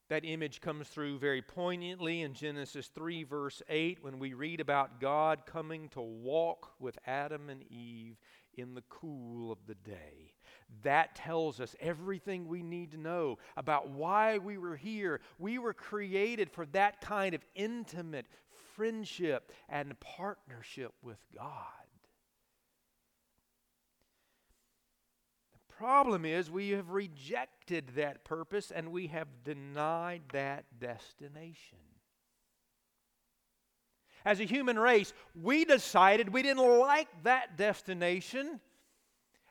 That 0.09 0.25
image 0.25 0.63
comes 0.63 0.89
through 0.89 1.19
very 1.19 1.43
poignantly 1.43 2.23
in 2.23 2.33
Genesis 2.33 2.89
3, 2.95 3.25
verse 3.25 3.61
8, 3.69 3.99
when 4.03 4.19
we 4.19 4.33
read 4.33 4.61
about 4.61 5.01
God 5.01 5.43
coming 5.45 5.91
to 5.91 6.01
walk 6.01 6.71
with 6.81 6.99
Adam 7.07 7.51
and 7.51 7.63
Eve 7.71 8.17
in 8.55 8.75
the 8.75 8.83
cool 8.89 9.53
of 9.53 9.59
the 9.67 9.75
day. 9.75 10.33
That 10.83 11.15
tells 11.15 11.61
us 11.61 11.77
everything 11.79 12.49
we 12.49 12.63
need 12.63 12.93
to 12.93 12.97
know 12.97 13.39
about 13.57 13.91
why 13.91 14.39
we 14.39 14.57
were 14.57 14.77
here. 14.77 15.21
We 15.39 15.59
were 15.59 15.75
created 15.75 16.51
for 16.51 16.65
that 16.67 17.01
kind 17.01 17.35
of 17.35 17.45
intimate 17.55 18.27
friendship 18.75 19.53
and 19.69 19.99
partnership 20.01 20.93
with 21.03 21.19
God. 21.37 21.88
Problem 25.79 26.25
is 26.25 26.51
we 26.51 26.71
have 26.71 26.91
rejected 26.91 27.93
that 27.95 28.25
purpose 28.25 28.73
and 28.73 28.91
we 28.91 29.07
have 29.07 29.29
denied 29.45 30.23
that 30.33 30.65
destination. 30.81 31.79
As 34.25 34.41
a 34.41 34.45
human 34.45 34.77
race, 34.77 35.13
we 35.41 35.65
decided 35.65 36.33
we 36.33 36.43
didn't 36.43 36.67
like 36.81 37.07
that 37.23 37.57
destination 37.57 38.59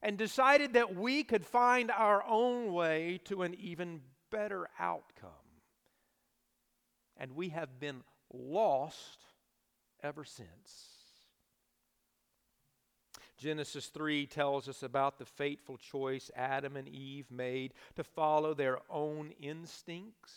and 0.03 0.17
decided 0.17 0.73
that 0.73 0.93
we 0.93 1.23
could 1.23 1.45
find 1.45 1.89
our 1.91 2.21
own 2.27 2.73
way 2.73 3.21
to 3.25 3.43
an 3.43 3.55
even 3.55 4.01
better 4.29 4.67
outcome. 4.77 5.31
And 7.15 7.37
we 7.37 7.49
have 7.49 7.79
been 7.79 8.03
lost 8.33 9.19
ever 10.03 10.25
since. 10.25 10.96
Genesis 13.37 13.87
3 13.87 14.25
tells 14.25 14.67
us 14.67 14.81
about 14.81 15.19
the 15.19 15.25
fateful 15.25 15.77
choice 15.77 16.31
Adam 16.35 16.75
and 16.75 16.87
Eve 16.87 17.29
made 17.29 17.73
to 17.95 18.03
follow 18.03 18.53
their 18.53 18.79
own 18.89 19.31
instincts 19.39 20.33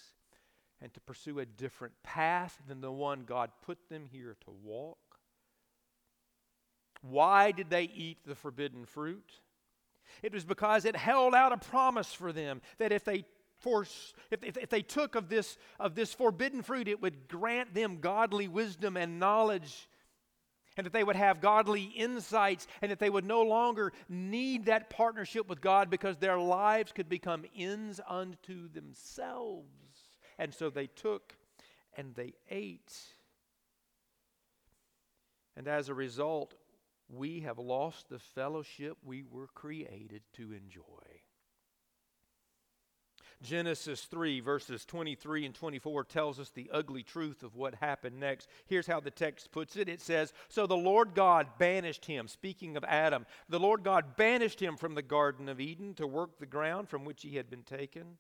and 0.83 0.93
to 0.95 1.01
pursue 1.01 1.39
a 1.39 1.47
different 1.47 1.95
path 2.03 2.59
than 2.69 2.81
the 2.81 2.93
one 2.93 3.25
God 3.25 3.51
put 3.63 3.79
them 3.89 4.05
here 4.11 4.37
to 4.45 4.51
walk. 4.63 4.99
Why 7.03 7.53
did 7.53 7.71
they 7.71 7.85
eat 7.85 8.19
the 8.27 8.35
forbidden 8.35 8.85
fruit? 8.85 9.33
It 10.23 10.33
was 10.33 10.45
because 10.45 10.85
it 10.85 10.97
held 10.97 11.35
out 11.35 11.53
a 11.53 11.57
promise 11.57 12.13
for 12.13 12.33
them 12.33 12.61
that 12.79 12.93
if 12.93 13.05
they 13.05 13.25
force, 13.61 14.13
if, 14.31 14.43
if, 14.45 14.57
if, 14.57 14.69
they 14.69 14.83
took 14.83 15.15
of 15.15 15.29
this, 15.29 15.57
of 15.79 15.95
this 15.95 16.13
forbidden 16.13 16.63
fruit, 16.63 16.89
it 16.89 17.01
would 17.01 17.29
grant 17.29 17.75
them 17.75 17.99
godly 18.01 18.49
wisdom 18.49 18.97
and 18.97 19.19
knowledge 19.19 19.89
and 20.81 20.87
that 20.87 20.95
they 20.95 21.05
would 21.05 21.15
have 21.17 21.43
godly 21.43 21.83
insights 21.83 22.67
and 22.81 22.91
that 22.91 22.99
they 22.99 23.11
would 23.11 23.27
no 23.27 23.43
longer 23.43 23.93
need 24.09 24.65
that 24.65 24.89
partnership 24.89 25.47
with 25.47 25.61
God 25.61 25.91
because 25.91 26.17
their 26.17 26.39
lives 26.39 26.91
could 26.91 27.07
become 27.07 27.45
ends 27.55 28.01
unto 28.09 28.67
themselves. 28.71 29.67
And 30.39 30.55
so 30.55 30.71
they 30.71 30.87
took 30.87 31.37
and 31.99 32.15
they 32.15 32.33
ate. 32.49 32.97
And 35.55 35.69
as 35.69 35.91
a 35.91 35.95
result, 35.95 36.55
we 37.11 37.41
have 37.41 37.59
lost 37.59 38.09
the 38.09 38.19
fellowship 38.19 38.97
we 39.05 39.23
were 39.23 39.49
created 39.49 40.23
to 40.39 40.55
enjoy. 40.55 41.10
Genesis 43.43 44.03
3, 44.03 44.41
verses 44.41 44.85
23 44.85 45.47
and 45.47 45.55
24, 45.55 46.05
tells 46.05 46.39
us 46.39 46.51
the 46.51 46.71
ugly 46.73 47.03
truth 47.03 47.43
of 47.43 47.57
what 47.57 47.75
happened 47.77 48.21
next. 48.21 48.49
Here's 48.67 48.87
how 48.87 49.01
the 49.01 49.11
text 49.11 49.51
puts 49.51 49.77
it 49.77 49.89
it 49.89 50.01
says, 50.01 50.33
So 50.49 50.67
the 50.67 50.77
Lord 50.77 51.15
God 51.15 51.47
banished 51.59 52.05
him, 52.05 52.29
speaking 52.29 52.77
of 52.77 52.85
Adam, 52.85 53.25
the 53.49 53.61
Lord 53.61 53.83
God 53.83 54.17
banished 54.17 54.61
him 54.61 54.77
from 54.77 54.95
the 54.95 55.03
Garden 55.03 55.49
of 55.49 55.61
Eden 55.61 55.95
to 55.95 56.07
work 56.07 56.39
the 56.39 56.47
ground 56.47 56.89
from 56.89 57.05
which 57.05 57.23
he 57.23 57.37
had 57.37 57.49
been 57.49 57.63
taken. 57.63 58.19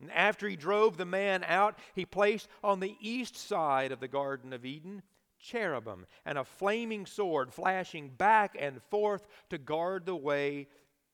And 0.00 0.10
after 0.12 0.48
he 0.48 0.56
drove 0.56 0.96
the 0.96 1.04
man 1.04 1.44
out, 1.44 1.78
he 1.94 2.04
placed 2.04 2.48
on 2.62 2.80
the 2.80 2.96
east 3.00 3.36
side 3.36 3.92
of 3.92 4.00
the 4.00 4.08
Garden 4.08 4.52
of 4.52 4.64
Eden 4.64 5.02
cherubim 5.38 6.06
and 6.24 6.38
a 6.38 6.44
flaming 6.44 7.04
sword 7.04 7.52
flashing 7.52 8.08
back 8.08 8.56
and 8.58 8.80
forth 8.84 9.26
to 9.50 9.58
guard 9.58 10.06
the 10.06 10.16
way 10.16 10.68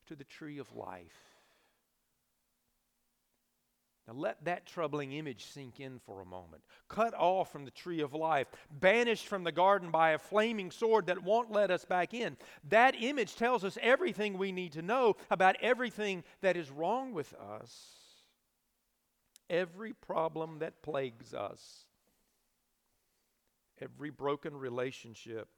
to 0.06 0.14
the 0.14 0.24
tree 0.24 0.58
of 0.58 0.74
life. 0.74 1.27
Now 4.08 4.14
let 4.14 4.42
that 4.46 4.64
troubling 4.64 5.12
image 5.12 5.44
sink 5.44 5.80
in 5.80 5.98
for 5.98 6.22
a 6.22 6.24
moment. 6.24 6.62
Cut 6.88 7.12
off 7.12 7.52
from 7.52 7.66
the 7.66 7.70
tree 7.70 8.00
of 8.00 8.14
life, 8.14 8.48
banished 8.70 9.26
from 9.26 9.44
the 9.44 9.52
garden 9.52 9.90
by 9.90 10.12
a 10.12 10.18
flaming 10.18 10.70
sword 10.70 11.06
that 11.06 11.22
won't 11.22 11.50
let 11.50 11.70
us 11.70 11.84
back 11.84 12.14
in. 12.14 12.38
That 12.70 12.94
image 12.98 13.36
tells 13.36 13.64
us 13.64 13.76
everything 13.82 14.38
we 14.38 14.50
need 14.50 14.72
to 14.72 14.82
know 14.82 15.16
about 15.30 15.56
everything 15.60 16.24
that 16.40 16.56
is 16.56 16.70
wrong 16.70 17.12
with 17.12 17.34
us, 17.34 17.70
every 19.50 19.92
problem 19.92 20.60
that 20.60 20.80
plagues 20.80 21.34
us, 21.34 21.84
every 23.78 24.08
broken 24.08 24.56
relationship, 24.56 25.48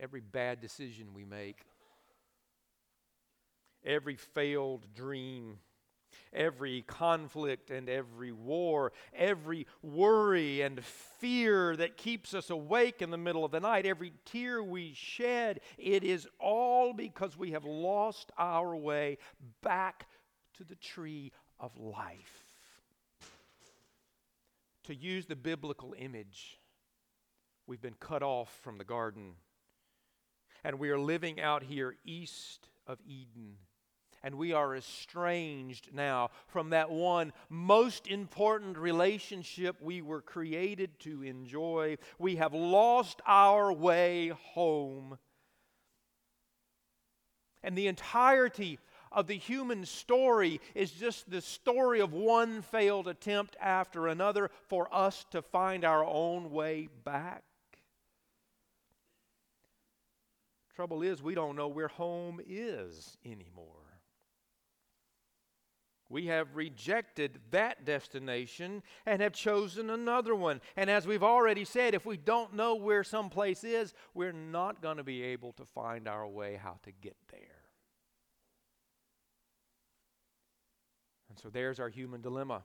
every 0.00 0.20
bad 0.22 0.62
decision 0.62 1.12
we 1.12 1.26
make, 1.26 1.66
every 3.84 4.16
failed 4.16 4.86
dream 4.94 5.58
every 6.32 6.82
conflict 6.82 7.70
and 7.70 7.88
every 7.88 8.32
war, 8.32 8.92
every 9.14 9.66
worry 9.82 10.60
and 10.62 10.84
fear 10.84 11.76
that 11.76 11.96
keeps 11.96 12.34
us 12.34 12.50
awake 12.50 13.02
in 13.02 13.10
the 13.10 13.16
middle 13.16 13.44
of 13.44 13.50
the 13.50 13.60
night, 13.60 13.86
every 13.86 14.12
tear 14.24 14.62
we 14.62 14.92
shed, 14.94 15.60
it 15.76 16.04
is 16.04 16.26
all 16.38 16.92
because 16.92 17.36
we 17.36 17.52
have 17.52 17.64
lost 17.64 18.30
our 18.38 18.76
way 18.76 19.18
back 19.62 20.06
to 20.56 20.64
the 20.64 20.76
tree 20.76 21.32
of 21.60 21.76
life. 21.78 22.44
To 24.84 24.94
use 24.94 25.26
the 25.26 25.36
biblical 25.36 25.94
image, 25.98 26.58
we've 27.66 27.82
been 27.82 27.96
cut 28.00 28.22
off 28.22 28.58
from 28.62 28.78
the 28.78 28.84
garden, 28.84 29.34
and 30.64 30.78
we 30.78 30.90
are 30.90 30.98
living 30.98 31.40
out 31.40 31.62
here 31.62 31.96
east 32.04 32.68
of 32.86 32.98
Eden 33.06 33.56
and 34.22 34.34
we 34.34 34.52
are 34.52 34.76
estranged 34.76 35.90
now 35.92 36.30
from 36.46 36.70
that 36.70 36.90
one 36.90 37.32
most 37.48 38.06
important 38.06 38.78
relationship 38.78 39.76
we 39.80 40.02
were 40.02 40.20
created 40.20 40.98
to 41.00 41.22
enjoy. 41.22 41.96
We 42.18 42.36
have 42.36 42.54
lost 42.54 43.20
our 43.26 43.72
way 43.72 44.28
home. 44.28 45.18
And 47.62 47.76
the 47.76 47.88
entirety 47.88 48.78
of 49.10 49.26
the 49.26 49.36
human 49.36 49.84
story 49.84 50.60
is 50.74 50.90
just 50.90 51.30
the 51.30 51.40
story 51.40 52.00
of 52.00 52.12
one 52.12 52.62
failed 52.62 53.08
attempt 53.08 53.56
after 53.60 54.06
another 54.06 54.50
for 54.68 54.92
us 54.94 55.24
to 55.30 55.42
find 55.42 55.84
our 55.84 56.04
own 56.04 56.50
way 56.50 56.88
back. 57.04 57.42
Trouble 60.74 61.02
is, 61.02 61.22
we 61.22 61.34
don't 61.34 61.56
know 61.56 61.68
where 61.68 61.88
home 61.88 62.40
is 62.46 63.16
anymore. 63.24 63.77
We 66.10 66.26
have 66.26 66.56
rejected 66.56 67.38
that 67.50 67.84
destination 67.84 68.82
and 69.04 69.20
have 69.20 69.32
chosen 69.32 69.90
another 69.90 70.34
one. 70.34 70.60
And 70.76 70.88
as 70.88 71.06
we've 71.06 71.22
already 71.22 71.64
said, 71.64 71.94
if 71.94 72.06
we 72.06 72.16
don't 72.16 72.54
know 72.54 72.76
where 72.76 73.04
some 73.04 73.28
place 73.28 73.62
is, 73.62 73.92
we're 74.14 74.32
not 74.32 74.80
going 74.80 74.96
to 74.96 75.04
be 75.04 75.22
able 75.22 75.52
to 75.52 75.64
find 75.64 76.08
our 76.08 76.26
way 76.26 76.58
how 76.62 76.78
to 76.84 76.92
get 76.92 77.16
there. 77.30 77.40
And 81.28 81.38
so 81.38 81.50
there's 81.50 81.78
our 81.78 81.90
human 81.90 82.22
dilemma 82.22 82.62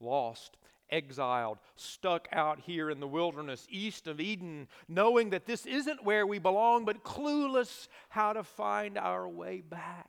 lost, 0.00 0.56
exiled, 0.88 1.58
stuck 1.76 2.26
out 2.32 2.60
here 2.60 2.90
in 2.90 3.00
the 3.00 3.06
wilderness 3.06 3.66
east 3.68 4.06
of 4.06 4.18
Eden, 4.18 4.66
knowing 4.88 5.30
that 5.30 5.44
this 5.44 5.66
isn't 5.66 6.04
where 6.04 6.26
we 6.26 6.38
belong, 6.38 6.86
but 6.86 7.04
clueless 7.04 7.88
how 8.08 8.32
to 8.32 8.42
find 8.42 8.96
our 8.96 9.28
way 9.28 9.60
back. 9.60 10.08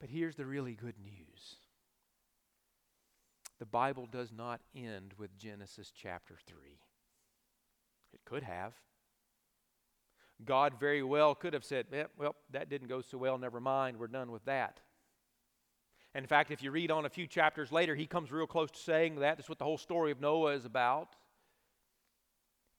But 0.00 0.08
here's 0.08 0.36
the 0.36 0.46
really 0.46 0.74
good 0.74 0.94
news 1.02 1.56
the 3.58 3.66
Bible 3.66 4.08
does 4.10 4.32
not 4.32 4.62
end 4.74 5.12
with 5.18 5.36
Genesis 5.36 5.92
chapter 5.94 6.38
3. 6.46 6.56
It 8.14 8.20
could 8.24 8.42
have. 8.42 8.72
God 10.46 10.80
very 10.80 11.02
well 11.02 11.34
could 11.34 11.52
have 11.52 11.64
said, 11.64 11.84
eh, 11.92 12.04
Well, 12.16 12.34
that 12.52 12.70
didn't 12.70 12.88
go 12.88 13.02
so 13.02 13.18
well, 13.18 13.36
never 13.36 13.60
mind, 13.60 13.98
we're 13.98 14.06
done 14.06 14.32
with 14.32 14.46
that. 14.46 14.80
In 16.14 16.26
fact, 16.26 16.50
if 16.50 16.62
you 16.62 16.70
read 16.70 16.90
on 16.90 17.04
a 17.04 17.10
few 17.10 17.26
chapters 17.26 17.70
later, 17.70 17.94
he 17.94 18.06
comes 18.06 18.32
real 18.32 18.46
close 18.46 18.70
to 18.70 18.78
saying 18.78 19.16
that. 19.16 19.36
That's 19.36 19.48
what 19.50 19.58
the 19.58 19.64
whole 19.64 19.78
story 19.78 20.10
of 20.10 20.20
Noah 20.20 20.54
is 20.54 20.64
about. 20.64 21.14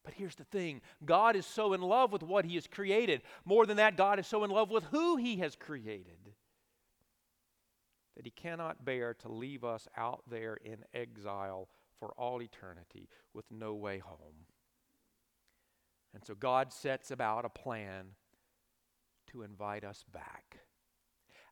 But 0.04 0.16
here's 0.16 0.36
the 0.36 0.44
thing 0.46 0.82
God 1.06 1.36
is 1.36 1.46
so 1.46 1.74
in 1.74 1.82
love 1.82 2.12
with 2.12 2.24
what 2.24 2.44
he 2.44 2.56
has 2.56 2.66
created. 2.66 3.22
More 3.46 3.68
than 3.68 3.78
that, 3.78 3.96
God 3.96 4.18
is 4.18 4.26
so 4.26 4.44
in 4.44 4.50
love 4.50 4.72
with 4.72 4.86
who 4.86 5.18
he 5.18 5.38
has 5.38 5.56
created 5.56 6.18
that 8.16 8.26
he 8.26 8.32
cannot 8.32 8.86
bear 8.86 9.14
to 9.16 9.32
leave 9.32 9.64
us 9.64 9.88
out 9.98 10.24
there 10.30 10.58
in 10.64 10.78
exile 10.94 11.70
for 12.00 12.12
all 12.18 12.42
eternity 12.42 13.08
with 13.34 13.46
no 13.50 13.74
way 13.74 14.00
home. 14.00 14.46
And 16.14 16.24
so 16.26 16.36
God 16.36 16.74
sets 16.74 17.12
about 17.12 17.46
a 17.46 17.50
plan 17.50 18.08
to 19.28 19.44
invite 19.44 19.84
us 19.84 20.04
back. 20.12 20.58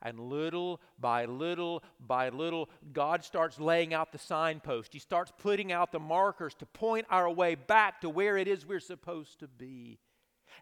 And 0.01 0.19
little 0.19 0.79
by 0.97 1.25
little 1.25 1.83
by 1.99 2.29
little, 2.29 2.69
God 2.93 3.23
starts 3.23 3.59
laying 3.59 3.93
out 3.93 4.11
the 4.11 4.17
signpost. 4.17 4.93
He 4.93 4.99
starts 4.99 5.31
putting 5.37 5.71
out 5.71 5.91
the 5.91 5.99
markers 5.99 6.55
to 6.55 6.65
point 6.65 7.05
our 7.09 7.29
way 7.29 7.55
back 7.55 8.01
to 8.01 8.09
where 8.09 8.37
it 8.37 8.47
is 8.47 8.65
we're 8.65 8.79
supposed 8.79 9.39
to 9.39 9.47
be. 9.47 9.99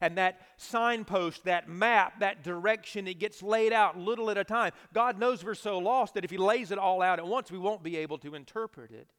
And 0.02 0.17
that 0.17 0.41
signpost, 0.58 1.45
that 1.45 1.69
map, 1.69 2.19
that 2.19 2.43
direction, 2.43 3.08
it 3.08 3.19
gets 3.19 3.41
laid 3.41 3.73
out 3.73 3.97
little 3.97 4.30
at 4.30 4.38
a 4.38 4.43
time. 4.43 4.71
God 4.93 5.19
knows 5.19 5.43
we're 5.43 5.56
so 5.56 5.78
lost 5.78 6.13
that 6.13 6.26
if 6.26 6.32
He 6.32 6.38
lays 6.38 6.71
it 6.71 6.78
all 6.78 7.02
out 7.02 7.19
at 7.19 7.28
once, 7.28 7.52
we 7.52 7.58
won't 7.58 7.84
be 7.84 7.97
able 7.97 8.17
to 8.19 8.36
interpret 8.36 8.91
it. 8.91 9.10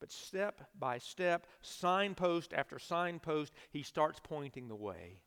But 0.00 0.12
step 0.12 0.68
by 0.78 0.98
step, 0.98 1.46
signpost 1.62 2.52
after 2.52 2.78
signpost, 2.78 3.52
He 3.70 3.82
starts 3.82 4.20
pointing 4.22 4.68
the 4.68 4.76
way. 4.76 5.20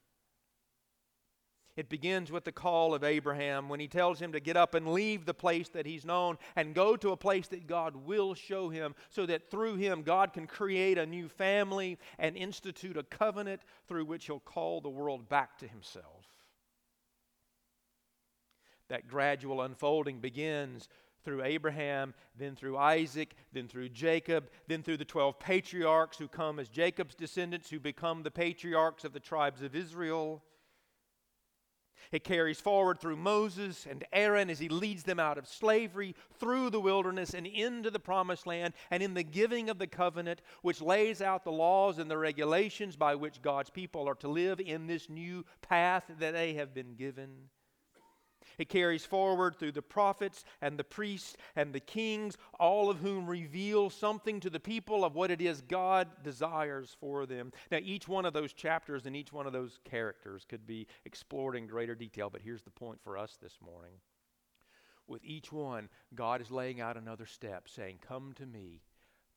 It 1.77 1.89
begins 1.89 2.31
with 2.31 2.43
the 2.43 2.51
call 2.51 2.95
of 2.95 3.03
Abraham 3.03 3.69
when 3.69 3.79
he 3.79 3.87
tells 3.87 4.19
him 4.19 4.31
to 4.31 4.39
get 4.39 4.57
up 4.57 4.73
and 4.73 4.93
leave 4.93 5.25
the 5.25 5.33
place 5.35 5.69
that 5.69 5.85
he's 5.85 6.05
known 6.05 6.39
and 6.55 6.73
go 6.73 6.97
to 6.97 7.11
a 7.11 7.17
place 7.17 7.47
that 7.49 7.67
God 7.67 7.95
will 7.95 8.33
show 8.33 8.69
him 8.69 8.95
so 9.11 9.27
that 9.27 9.51
through 9.51 9.75
him 9.75 10.01
God 10.01 10.33
can 10.33 10.47
create 10.47 10.97
a 10.97 11.05
new 11.05 11.29
family 11.29 11.99
and 12.17 12.35
institute 12.35 12.97
a 12.97 13.03
covenant 13.03 13.61
through 13.87 14.05
which 14.05 14.25
he'll 14.25 14.39
call 14.39 14.81
the 14.81 14.89
world 14.89 15.29
back 15.29 15.59
to 15.59 15.67
himself. 15.67 16.25
That 18.89 19.07
gradual 19.07 19.61
unfolding 19.61 20.19
begins 20.19 20.89
through 21.23 21.43
Abraham, 21.43 22.15
then 22.35 22.55
through 22.55 22.77
Isaac, 22.77 23.35
then 23.53 23.67
through 23.67 23.89
Jacob, 23.89 24.49
then 24.67 24.81
through 24.81 24.97
the 24.97 25.05
12 25.05 25.37
patriarchs 25.37 26.17
who 26.17 26.27
come 26.27 26.57
as 26.57 26.69
Jacob's 26.69 27.13
descendants, 27.13 27.69
who 27.69 27.79
become 27.79 28.23
the 28.23 28.31
patriarchs 28.31 29.03
of 29.03 29.13
the 29.13 29.19
tribes 29.19 29.61
of 29.61 29.75
Israel. 29.75 30.41
It 32.11 32.23
carries 32.23 32.61
forward 32.61 32.99
through 32.99 33.17
Moses 33.17 33.85
and 33.85 34.05
Aaron 34.13 34.49
as 34.49 34.59
he 34.59 34.69
leads 34.69 35.03
them 35.03 35.19
out 35.19 35.37
of 35.37 35.47
slavery 35.47 36.15
through 36.39 36.69
the 36.69 36.79
wilderness 36.79 37.33
and 37.33 37.45
into 37.45 37.91
the 37.91 37.99
promised 37.99 38.47
land, 38.47 38.73
and 38.91 39.03
in 39.03 39.13
the 39.13 39.23
giving 39.23 39.69
of 39.69 39.79
the 39.79 39.87
covenant, 39.87 40.41
which 40.61 40.81
lays 40.81 41.21
out 41.21 41.43
the 41.43 41.51
laws 41.51 41.99
and 41.99 42.09
the 42.09 42.17
regulations 42.17 42.95
by 42.95 43.15
which 43.15 43.41
God's 43.41 43.69
people 43.69 44.07
are 44.07 44.15
to 44.15 44.27
live 44.27 44.59
in 44.59 44.87
this 44.87 45.09
new 45.09 45.45
path 45.61 46.05
that 46.19 46.33
they 46.33 46.53
have 46.53 46.73
been 46.73 46.95
given. 46.95 47.49
It 48.57 48.69
carries 48.69 49.05
forward 49.05 49.55
through 49.55 49.73
the 49.73 49.81
prophets 49.81 50.43
and 50.61 50.77
the 50.77 50.83
priests 50.83 51.37
and 51.55 51.73
the 51.73 51.79
kings, 51.79 52.37
all 52.59 52.89
of 52.89 52.99
whom 52.99 53.27
reveal 53.27 53.89
something 53.89 54.39
to 54.39 54.49
the 54.49 54.59
people 54.59 55.05
of 55.05 55.15
what 55.15 55.29
it 55.29 55.41
is 55.41 55.61
God 55.61 56.07
desires 56.23 56.95
for 56.99 57.25
them. 57.25 57.51
Now, 57.71 57.79
each 57.81 58.07
one 58.07 58.25
of 58.25 58.33
those 58.33 58.53
chapters 58.53 59.05
and 59.05 59.15
each 59.15 59.31
one 59.31 59.45
of 59.45 59.53
those 59.53 59.79
characters 59.85 60.45
could 60.47 60.65
be 60.65 60.87
explored 61.05 61.55
in 61.55 61.67
greater 61.67 61.95
detail, 61.95 62.29
but 62.29 62.41
here's 62.41 62.63
the 62.63 62.71
point 62.71 62.99
for 63.03 63.17
us 63.17 63.37
this 63.41 63.59
morning. 63.63 63.93
With 65.07 65.23
each 65.23 65.51
one, 65.51 65.89
God 66.15 66.41
is 66.41 66.51
laying 66.51 66.81
out 66.81 66.97
another 66.97 67.25
step, 67.25 67.69
saying, 67.69 67.99
Come 68.05 68.33
to 68.33 68.45
me, 68.45 68.81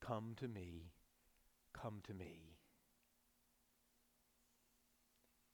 come 0.00 0.35
to 0.38 0.48
me, 0.48 0.90
come 1.72 2.00
to 2.06 2.14
me. 2.14 2.56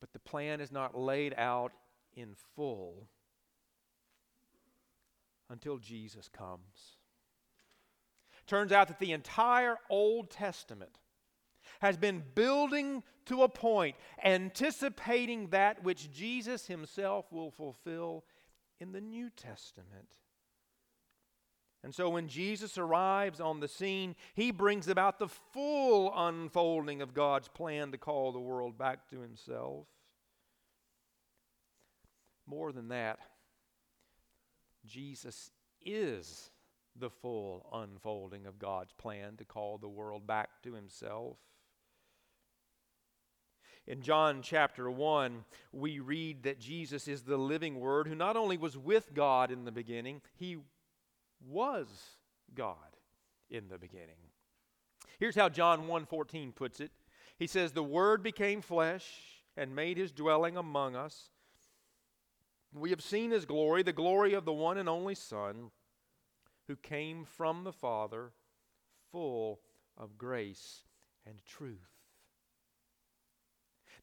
But 0.00 0.12
the 0.12 0.18
plan 0.18 0.60
is 0.60 0.72
not 0.72 0.96
laid 0.96 1.34
out 1.36 1.72
in 2.14 2.34
full 2.54 3.08
until 5.50 5.78
Jesus 5.78 6.28
comes. 6.28 6.96
Turns 8.46 8.72
out 8.72 8.88
that 8.88 8.98
the 8.98 9.12
entire 9.12 9.76
Old 9.90 10.30
Testament 10.30 10.98
has 11.80 11.96
been 11.96 12.22
building 12.34 13.02
to 13.26 13.42
a 13.42 13.48
point, 13.48 13.96
anticipating 14.24 15.48
that 15.48 15.82
which 15.82 16.12
Jesus 16.12 16.66
himself 16.66 17.30
will 17.32 17.50
fulfill 17.50 18.24
in 18.78 18.92
the 18.92 19.00
New 19.00 19.30
Testament. 19.30 20.08
And 21.82 21.94
so 21.94 22.08
when 22.08 22.28
Jesus 22.28 22.78
arrives 22.78 23.40
on 23.40 23.60
the 23.60 23.68
scene, 23.68 24.16
he 24.34 24.50
brings 24.50 24.88
about 24.88 25.18
the 25.18 25.28
full 25.28 26.12
unfolding 26.16 27.00
of 27.00 27.14
God's 27.14 27.48
plan 27.48 27.92
to 27.92 27.98
call 27.98 28.32
the 28.32 28.40
world 28.40 28.78
back 28.78 29.08
to 29.10 29.20
himself. 29.20 29.86
More 32.46 32.72
than 32.72 32.88
that, 32.88 33.18
Jesus 34.86 35.50
is 35.84 36.50
the 36.98 37.10
full 37.10 37.68
unfolding 37.72 38.46
of 38.46 38.58
God's 38.58 38.92
plan 38.92 39.36
to 39.36 39.44
call 39.44 39.78
the 39.78 39.88
world 39.88 40.26
back 40.26 40.62
to 40.62 40.74
Himself. 40.74 41.36
In 43.86 44.02
John 44.02 44.42
chapter 44.42 44.90
1, 44.90 45.44
we 45.72 46.00
read 46.00 46.42
that 46.42 46.58
Jesus 46.58 47.06
is 47.06 47.22
the 47.22 47.36
living 47.36 47.78
Word 47.78 48.08
who 48.08 48.16
not 48.16 48.36
only 48.36 48.56
was 48.56 48.76
with 48.76 49.14
God 49.14 49.50
in 49.50 49.64
the 49.64 49.72
beginning, 49.72 50.22
He 50.34 50.56
was 51.46 51.86
God 52.54 52.76
in 53.48 53.68
the 53.68 53.78
beginning. 53.78 54.16
Here's 55.18 55.36
how 55.36 55.48
John 55.48 55.86
1:14 55.86 56.52
puts 56.52 56.80
it. 56.80 56.90
He 57.38 57.46
says, 57.46 57.72
"The 57.72 57.82
Word 57.82 58.22
became 58.22 58.60
flesh 58.60 59.36
and 59.56 59.74
made 59.74 59.96
his 59.96 60.12
dwelling 60.12 60.56
among 60.56 60.94
us. 60.94 61.30
We 62.76 62.90
have 62.90 63.02
seen 63.02 63.30
his 63.30 63.46
glory, 63.46 63.82
the 63.82 63.92
glory 63.92 64.34
of 64.34 64.44
the 64.44 64.52
one 64.52 64.76
and 64.76 64.88
only 64.88 65.14
Son, 65.14 65.70
who 66.66 66.76
came 66.76 67.24
from 67.24 67.64
the 67.64 67.72
Father, 67.72 68.32
full 69.10 69.60
of 69.96 70.18
grace 70.18 70.84
and 71.24 71.42
truth." 71.46 72.04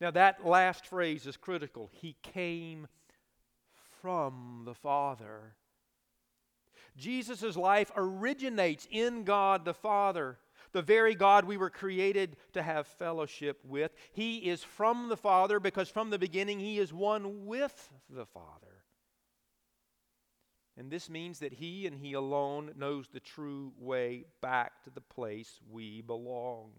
Now, 0.02 0.12
that 0.12 0.46
last 0.46 0.88
phrase 0.88 1.28
is 1.28 1.38
critical. 1.38 1.88
He 1.94 2.18
came 2.24 2.88
from 4.02 4.64
the 4.66 4.74
Father. 4.74 5.56
Jesus' 6.98 7.56
life 7.56 7.92
originates 7.96 8.88
in 8.90 9.24
God 9.24 9.66
the 9.66 9.74
Father, 9.74 10.40
the 10.74 10.82
very 10.82 11.16
God 11.16 11.46
we 11.46 11.58
were 11.58 11.70
created 11.70 12.36
to 12.54 12.62
have 12.62 12.88
fellowship 12.88 13.60
with. 13.64 13.94
He 14.12 14.38
is 14.38 14.64
from 14.64 15.08
the 15.10 15.18
Father 15.18 15.60
because 15.60 15.90
from 15.90 16.10
the 16.10 16.20
beginning 16.20 16.60
he 16.60 16.80
is 16.80 16.92
one 16.92 17.46
with 17.46 17.90
the 18.10 18.26
Father. 18.26 18.84
And 20.76 20.90
this 20.90 21.10
means 21.10 21.40
that 21.40 21.54
he 21.54 21.86
and 21.86 21.96
he 21.96 22.14
alone 22.14 22.72
knows 22.76 23.08
the 23.08 23.20
true 23.20 23.74
way 23.78 24.26
back 24.42 24.84
to 24.84 24.90
the 24.90 25.02
place 25.02 25.60
we 25.72 26.02
belong. 26.02 26.72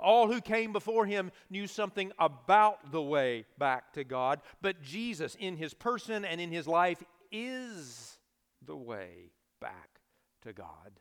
All 0.00 0.28
who 0.28 0.40
came 0.40 0.72
before 0.72 1.06
him 1.06 1.30
knew 1.50 1.66
something 1.66 2.12
about 2.18 2.92
the 2.92 3.02
way 3.02 3.44
back 3.58 3.92
to 3.94 4.04
God, 4.04 4.40
but 4.62 4.80
Jesus, 4.80 5.36
in 5.38 5.56
his 5.56 5.74
person 5.74 6.24
and 6.24 6.40
in 6.40 6.52
his 6.52 6.66
life, 6.66 7.02
is 7.30 8.18
the 8.64 8.76
way 8.76 9.32
back 9.60 10.00
to 10.42 10.52
God. 10.52 11.00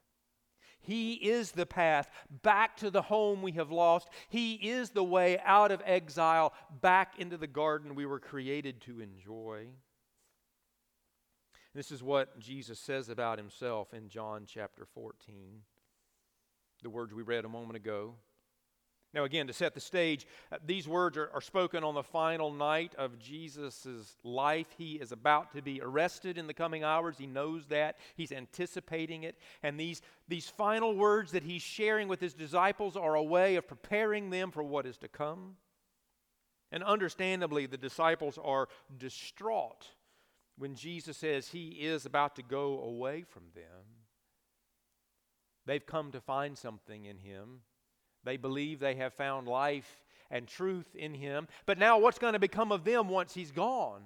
He 0.80 1.14
is 1.14 1.52
the 1.52 1.66
path 1.66 2.10
back 2.44 2.78
to 2.78 2.90
the 2.90 3.02
home 3.02 3.42
we 3.42 3.54
have 3.54 3.72
lost. 3.72 4.08
He 4.30 4.54
is 4.56 4.92
the 4.92 5.04
way 5.04 5.40
out 5.44 5.72
of 5.72 5.82
exile 5.86 6.54
back 6.82 7.20
into 7.20 7.38
the 7.38 7.48
garden 7.48 7.96
we 7.96 8.06
were 8.06 8.20
created 8.20 8.82
to 8.82 9.02
enjoy. 9.02 9.68
This 11.74 11.92
is 11.92 12.02
what 12.02 12.40
Jesus 12.40 12.80
says 12.80 13.10
about 13.10 13.38
himself 13.38 13.94
in 13.94 14.10
John 14.10 14.46
chapter 14.48 14.86
14. 14.86 15.62
The 16.84 16.90
words 16.90 17.14
we 17.14 17.24
read 17.24 17.46
a 17.46 17.50
moment 17.50 17.76
ago. 17.76 18.16
Now, 19.14 19.24
again, 19.24 19.48
to 19.48 19.54
set 19.54 19.74
the 19.74 19.80
stage, 19.80 20.28
uh, 20.52 20.58
these 20.66 20.88
words 20.88 21.18
are, 21.18 21.30
are 21.34 21.42
spoken 21.42 21.84
on 21.84 21.96
the 21.96 22.04
final 22.04 22.52
night 22.52 22.94
of 22.98 23.18
Jesus' 23.20 24.18
life. 24.24 24.68
He 24.78 24.96
is 24.96 25.12
about 25.12 25.54
to 25.54 25.62
be 25.62 25.82
arrested 25.82 26.38
in 26.38 26.46
the 26.46 26.54
coming 26.54 26.84
hours. 26.84 27.18
He 27.18 27.26
knows 27.26 27.66
that. 27.68 27.98
He's 28.16 28.34
anticipating 28.34 29.24
it. 29.24 29.38
And 29.64 29.80
these, 29.80 30.02
these 30.28 30.50
final 30.50 30.96
words 30.96 31.32
that 31.32 31.44
he's 31.44 31.62
sharing 31.62 32.10
with 32.10 32.20
his 32.20 32.34
disciples 32.34 32.98
are 32.98 33.16
a 33.16 33.24
way 33.24 33.56
of 33.56 33.68
preparing 33.68 34.30
them 34.30 34.52
for 34.52 34.62
what 34.62 34.86
is 34.86 34.98
to 34.98 35.08
come. 35.08 35.56
And 36.72 36.84
understandably, 36.84 37.66
the 37.66 37.78
disciples 37.78 38.38
are 38.44 38.68
distraught 38.98 39.88
when 40.58 40.76
Jesus 40.76 41.16
says 41.16 41.48
he 41.48 41.70
is 41.70 42.06
about 42.06 42.36
to 42.36 42.44
go 42.44 42.82
away 42.82 43.24
from 43.24 43.44
them. 43.56 44.04
They've 45.66 45.86
come 45.86 46.12
to 46.12 46.20
find 46.20 46.58
something 46.58 47.06
in 47.06 47.20
him 47.20 47.62
they 48.28 48.38
believe 48.38 48.80
they 48.80 48.96
have 48.96 49.14
found 49.14 49.48
life 49.48 50.04
and 50.30 50.48
truth 50.48 50.96
in 50.96 51.14
him. 51.14 51.48
But 51.66 51.78
now, 51.78 51.98
what's 51.98 52.20
going 52.20 52.34
to 52.34 52.40
become 52.40 52.72
of 52.72 52.84
them 52.84 53.08
once 53.08 53.34
he's 53.34 53.52
gone? 53.52 54.04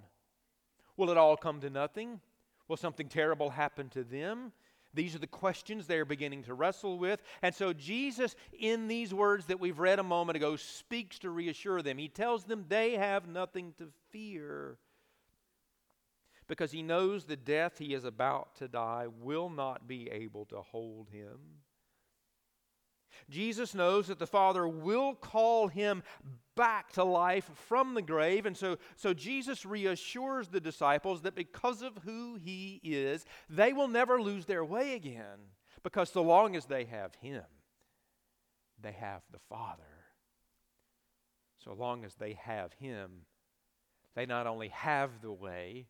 Will 0.96 1.10
it 1.10 1.18
all 1.18 1.36
come 1.36 1.60
to 1.62 1.70
nothing? 1.70 2.22
Will 2.68 2.78
something 2.78 3.08
terrible 3.08 3.50
happen 3.50 3.90
to 3.90 4.04
them? 4.04 4.52
These 4.94 5.16
are 5.16 5.20
the 5.20 5.28
questions 5.28 5.88
they're 5.88 6.06
beginning 6.06 6.44
to 6.44 6.54
wrestle 6.54 7.00
with. 7.00 7.22
And 7.42 7.56
so, 7.56 7.74
Jesus, 7.74 8.36
in 8.60 8.88
these 8.88 9.14
words 9.14 9.46
that 9.48 9.60
we've 9.60 9.80
read 9.80 10.00
a 10.00 10.04
moment 10.04 10.36
ago, 10.36 10.56
speaks 10.56 11.18
to 11.20 11.30
reassure 11.30 11.82
them. 11.82 11.98
He 11.98 12.10
tells 12.10 12.44
them 12.44 12.66
they 12.68 12.92
have 12.92 13.28
nothing 13.28 13.74
to 13.78 13.88
fear 14.12 14.78
because 16.48 16.74
he 16.74 16.84
knows 16.84 17.24
the 17.24 17.38
death 17.38 17.78
he 17.78 17.94
is 17.94 18.04
about 18.04 18.56
to 18.58 18.68
die 18.68 19.08
will 19.22 19.50
not 19.50 19.88
be 19.88 20.10
able 20.12 20.44
to 20.46 20.62
hold 20.62 21.10
him. 21.10 21.40
Jesus 23.30 23.74
knows 23.74 24.08
that 24.08 24.20
the 24.20 24.28
Father 24.28 24.68
will 24.68 25.16
call 25.16 25.68
him 25.68 26.04
back 26.56 26.92
to 26.94 27.04
life 27.04 27.50
from 27.68 27.94
the 27.94 28.02
grave. 28.02 28.46
And 28.46 28.56
so, 28.56 28.78
so 28.96 29.14
Jesus 29.14 29.66
reassures 29.66 30.48
the 30.48 30.60
disciples 30.60 31.22
that 31.22 31.36
because 31.36 31.82
of 31.82 31.98
who 32.04 32.36
he 32.36 32.80
is, 32.84 33.26
they 33.50 33.74
will 33.74 33.88
never 33.88 34.22
lose 34.22 34.46
their 34.46 34.66
way 34.66 34.94
again. 34.94 35.40
Because 35.84 36.10
so 36.10 36.22
long 36.22 36.56
as 36.56 36.66
they 36.66 36.86
have 36.86 37.16
him, 37.16 37.44
they 38.82 38.92
have 38.92 39.22
the 39.32 39.40
Father. 39.50 39.84
So 41.64 41.74
long 41.74 42.04
as 42.06 42.16
they 42.16 42.34
have 42.34 42.74
him, 42.74 43.26
they 44.16 44.26
not 44.26 44.48
only 44.48 44.70
have 44.70 45.22
the 45.22 45.32
way, 45.32 45.88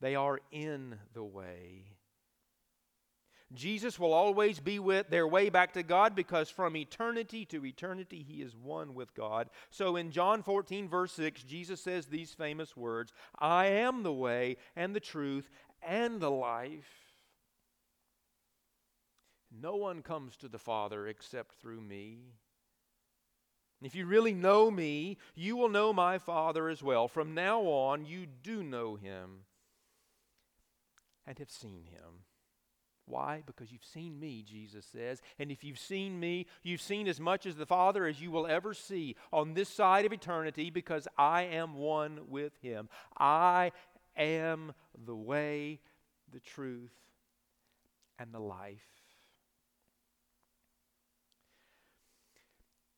they 0.00 0.14
are 0.14 0.40
in 0.50 0.96
the 1.14 1.24
way. 1.24 1.93
Jesus 3.54 3.98
will 3.98 4.12
always 4.12 4.60
be 4.60 4.78
with 4.78 5.08
their 5.08 5.26
way 5.26 5.48
back 5.48 5.72
to 5.72 5.82
God 5.82 6.14
because 6.14 6.50
from 6.50 6.76
eternity 6.76 7.44
to 7.46 7.64
eternity 7.64 8.24
he 8.26 8.42
is 8.42 8.56
one 8.56 8.94
with 8.94 9.14
God. 9.14 9.48
So 9.70 9.96
in 9.96 10.10
John 10.10 10.42
14, 10.42 10.88
verse 10.88 11.12
6, 11.12 11.42
Jesus 11.44 11.80
says 11.80 12.06
these 12.06 12.32
famous 12.32 12.76
words 12.76 13.12
I 13.38 13.66
am 13.66 14.02
the 14.02 14.12
way 14.12 14.56
and 14.76 14.94
the 14.94 15.00
truth 15.00 15.50
and 15.82 16.20
the 16.20 16.30
life. 16.30 17.14
No 19.60 19.76
one 19.76 20.02
comes 20.02 20.36
to 20.38 20.48
the 20.48 20.58
Father 20.58 21.06
except 21.06 21.54
through 21.54 21.80
me. 21.80 22.34
If 23.82 23.94
you 23.94 24.06
really 24.06 24.32
know 24.32 24.70
me, 24.70 25.18
you 25.34 25.56
will 25.56 25.68
know 25.68 25.92
my 25.92 26.18
Father 26.18 26.68
as 26.68 26.82
well. 26.82 27.06
From 27.06 27.34
now 27.34 27.62
on, 27.62 28.06
you 28.06 28.26
do 28.26 28.62
know 28.62 28.96
him 28.96 29.44
and 31.26 31.38
have 31.38 31.50
seen 31.50 31.84
him. 31.84 32.24
Why? 33.06 33.42
Because 33.44 33.70
you've 33.70 33.84
seen 33.84 34.18
me, 34.18 34.42
Jesus 34.46 34.86
says. 34.86 35.20
And 35.38 35.50
if 35.50 35.62
you've 35.62 35.78
seen 35.78 36.18
me, 36.18 36.46
you've 36.62 36.80
seen 36.80 37.06
as 37.06 37.20
much 37.20 37.44
as 37.44 37.56
the 37.56 37.66
Father 37.66 38.06
as 38.06 38.20
you 38.20 38.30
will 38.30 38.46
ever 38.46 38.72
see 38.72 39.16
on 39.32 39.52
this 39.54 39.68
side 39.68 40.06
of 40.06 40.12
eternity 40.12 40.70
because 40.70 41.06
I 41.18 41.42
am 41.42 41.74
one 41.74 42.20
with 42.28 42.56
Him. 42.62 42.88
I 43.18 43.72
am 44.16 44.72
the 45.04 45.14
way, 45.14 45.80
the 46.32 46.40
truth, 46.40 46.94
and 48.18 48.32
the 48.32 48.40
life. 48.40 48.86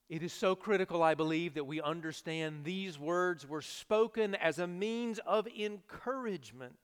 It 0.08 0.22
is 0.22 0.32
so 0.32 0.54
critical, 0.54 1.02
I 1.02 1.14
believe, 1.14 1.54
that 1.54 1.64
we 1.64 1.80
understand 1.80 2.62
these 2.62 2.96
words 2.96 3.48
were 3.48 3.62
spoken 3.62 4.36
as 4.36 4.60
a 4.60 4.66
means 4.68 5.18
of 5.26 5.48
encouragement 5.48 6.78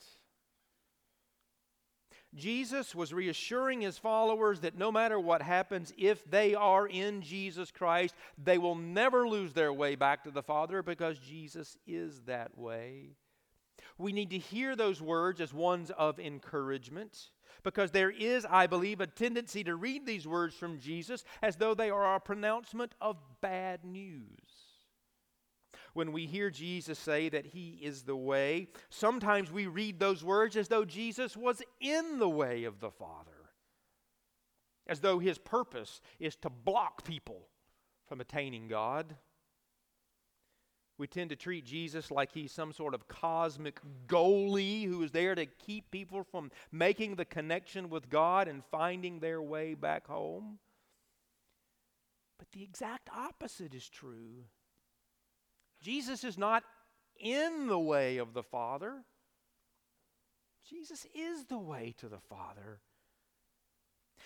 Jesus 2.35 2.95
was 2.95 3.12
reassuring 3.12 3.83
his 3.83 3.99
followers 3.99 4.61
that 4.61 4.79
no 4.79 4.90
matter 4.90 5.21
what 5.21 5.42
happens, 5.42 5.92
if 5.99 6.25
they 6.31 6.55
are 6.55 6.87
in 6.87 7.21
Jesus 7.21 7.71
Christ, 7.71 8.14
they 8.42 8.57
will 8.57 8.75
never 8.75 9.29
lose 9.29 9.53
their 9.53 9.73
way 9.73 9.97
back 9.97 10.25
to 10.25 10.31
the 10.31 10.42
Father 10.42 10.83
because 10.83 11.18
Jesus 11.18 11.77
is 11.87 12.23
that 12.23 12.57
way. 12.57 13.16
We 13.99 14.12
need 14.12 14.31
to 14.31 14.38
hear 14.38 14.75
those 14.75 15.03
words 15.03 15.40
as 15.40 15.53
ones 15.53 15.90
of 15.90 16.18
encouragement 16.18 17.31
because 17.62 17.90
there 17.90 18.11
is, 18.11 18.47
I 18.49 18.66
believe, 18.66 19.01
a 19.01 19.07
tendency 19.07 19.62
to 19.64 19.77
read 19.77 20.07
these 20.07 20.27
words 20.27 20.55
from 20.55 20.81
Jesus 20.81 21.25
as 21.42 21.57
though 21.57 21.75
they 21.75 21.90
are 21.90 22.14
a 22.14 22.21
pronouncement 22.21 22.95
of 23.01 23.18
bad 23.42 23.85
news 23.85 24.62
when 25.94 26.12
we 26.12 26.26
hear 26.26 26.50
Jesus 26.50 26.98
say 26.98 27.28
that 27.28 27.46
He 27.46 27.78
is 27.83 28.02
the 28.02 28.16
way, 28.16 28.68
sometimes 28.88 29.50
we 29.50 29.66
read 29.66 29.98
those 29.98 30.24
words 30.24 30.57
as 30.57 30.68
though 30.68 30.85
Jesus 30.85 31.37
was 31.37 31.62
in 31.81 32.18
the 32.18 32.28
way 32.28 32.64
of 32.64 32.81
the 32.81 32.90
Father, 32.90 33.50
as 34.87 35.00
though 35.00 35.18
His 35.18 35.38
purpose 35.38 36.00
is 36.18 36.37
to 36.37 36.50
block 36.50 37.05
people 37.05 37.48
from 38.07 38.20
attaining 38.20 38.68
God. 38.68 39.16
We 40.98 41.07
tend 41.07 41.31
to 41.31 41.37
treat 41.37 41.64
Jesus 41.64 42.11
like 42.11 42.33
he's 42.33 42.52
some 42.52 42.72
sort 42.72 42.94
of 42.94 43.09
cosmic 43.09 43.81
goalie 44.07 44.87
who 44.87 45.02
is 45.02 45.11
there 45.11 45.35
to 45.35 45.46
keep 45.46 45.90
people 45.90 46.22
from 46.22 46.50
making 46.70 47.16
the 47.16 47.24
connection 47.24 47.90
with 47.90 48.09
God 48.09 48.46
and 48.46 48.62
finding 48.70 49.18
their 49.18 49.42
way 49.42 49.74
back 49.74 50.07
home. 50.07 50.59
But 52.38 52.52
the 52.52 52.62
exact 52.62 53.09
opposite 53.16 53.74
is 53.74 53.88
true. 53.88 54.44
Jesus 55.83 56.25
is 56.25 56.38
not 56.38 56.62
in 57.18 57.66
the 57.66 57.79
way 57.79 58.18
of 58.18 58.33
the 58.33 58.42
Father. 58.42 59.05
Jesus 60.68 61.07
is 61.14 61.47
the 61.47 61.59
way 61.59 61.95
to 61.99 62.09
the 62.09 62.21
Father. 62.21 62.81